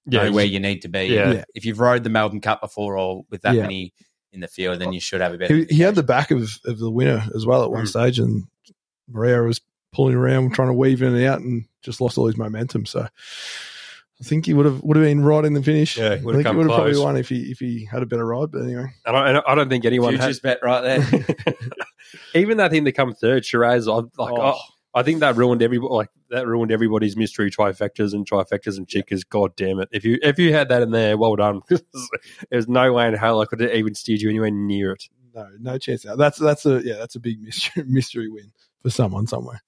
yeah, 0.06 0.24
know 0.24 0.32
where 0.32 0.44
you 0.44 0.60
need 0.60 0.82
to 0.82 0.88
be. 0.88 1.06
Yeah. 1.06 1.32
Yeah. 1.32 1.44
If 1.54 1.64
you've 1.64 1.80
rode 1.80 2.04
the 2.04 2.10
Melbourne 2.10 2.40
Cup 2.40 2.60
before 2.60 2.96
or 2.96 3.24
with 3.30 3.42
that 3.42 3.54
Yeah. 3.54 3.62
many 3.62 3.92
in 4.32 4.40
the 4.40 4.48
field, 4.48 4.80
then 4.80 4.92
you 4.92 5.00
should 5.00 5.20
have 5.20 5.32
a 5.34 5.38
better. 5.38 5.54
he, 5.56 5.64
he 5.66 5.82
had 5.82 5.94
the 5.94 6.02
back 6.02 6.30
of, 6.30 6.58
of 6.66 6.78
the 6.78 6.90
winner 6.90 7.24
as 7.34 7.46
well 7.46 7.64
at 7.64 7.70
one 7.70 7.84
Mm. 7.84 7.88
stage, 7.88 8.18
and 8.18 8.44
Moreira 9.08 9.46
was 9.46 9.60
pulling 9.92 10.14
around, 10.14 10.54
trying 10.54 10.68
to 10.68 10.74
weave 10.74 11.02
in 11.02 11.14
and 11.14 11.24
out, 11.24 11.40
and 11.40 11.64
just 11.82 12.00
lost 12.00 12.18
all 12.18 12.26
his 12.26 12.36
momentum. 12.36 12.86
So 12.86 13.06
I 14.20 14.24
think 14.24 14.46
he 14.46 14.54
would 14.54 14.66
have 14.66 14.82
would 14.82 14.96
have 14.96 15.04
been 15.04 15.24
right 15.24 15.44
in 15.44 15.54
the 15.54 15.62
finish. 15.62 15.96
Yeah, 15.96 16.04
I 16.04 16.08
he 16.08 16.14
think 16.16 16.24
would 16.26 16.34
have 16.36 16.54
he 16.54 16.58
would 16.58 16.70
have 16.70 16.76
probably 16.76 16.98
won 16.98 17.16
if 17.16 17.28
he 17.28 17.50
if 17.50 17.58
he 17.58 17.84
had 17.84 18.02
a 18.02 18.06
better 18.06 18.26
ride. 18.26 18.50
But 18.50 18.62
anyway, 18.62 18.92
I 19.04 19.12
don't, 19.12 19.44
I 19.46 19.54
don't 19.54 19.68
think 19.68 19.84
anyone 19.84 20.12
Futures 20.12 20.26
has. 20.26 20.40
bet 20.40 20.58
right 20.62 20.80
there. 20.80 21.54
Even 22.34 22.58
that 22.58 22.70
thing 22.70 22.84
to 22.84 22.92
come 22.92 23.14
third, 23.14 23.42
Sharaz, 23.42 23.88
I 23.88 24.22
like. 24.22 24.32
Oh. 24.32 24.40
I, 24.40 24.60
I 24.96 25.02
think 25.02 25.20
that 25.20 25.36
ruined 25.36 25.62
every 25.62 25.76
like 25.76 26.08
that 26.30 26.46
ruined 26.46 26.72
everybody's 26.72 27.18
mystery 27.18 27.50
trifectas 27.50 28.14
and 28.14 28.26
trifectas 28.28 28.78
and 28.78 28.88
chickers. 28.88 29.28
God 29.28 29.54
damn 29.54 29.78
it! 29.78 29.90
If 29.92 30.06
you 30.06 30.18
if 30.22 30.38
you 30.38 30.54
had 30.54 30.70
that 30.70 30.80
in 30.80 30.90
there, 30.90 31.18
well 31.18 31.36
done. 31.36 31.60
There's 32.50 32.66
no 32.66 32.94
way 32.94 33.06
in 33.06 33.12
hell 33.12 33.42
I 33.42 33.44
could 33.44 33.60
have 33.60 33.72
even 33.72 33.94
steered 33.94 34.22
you 34.22 34.30
anywhere 34.30 34.50
near 34.50 34.92
it. 34.92 35.04
no, 35.34 35.48
no 35.60 35.76
chance. 35.76 36.06
Now. 36.06 36.16
That's 36.16 36.38
that's 36.38 36.64
a 36.64 36.80
yeah, 36.82 36.94
that's 36.94 37.14
a 37.14 37.20
big 37.20 37.42
mystery 37.42 37.84
mystery 37.86 38.30
win 38.30 38.52
for 38.86 38.90
someone 38.90 39.26
somewhere. 39.26 39.60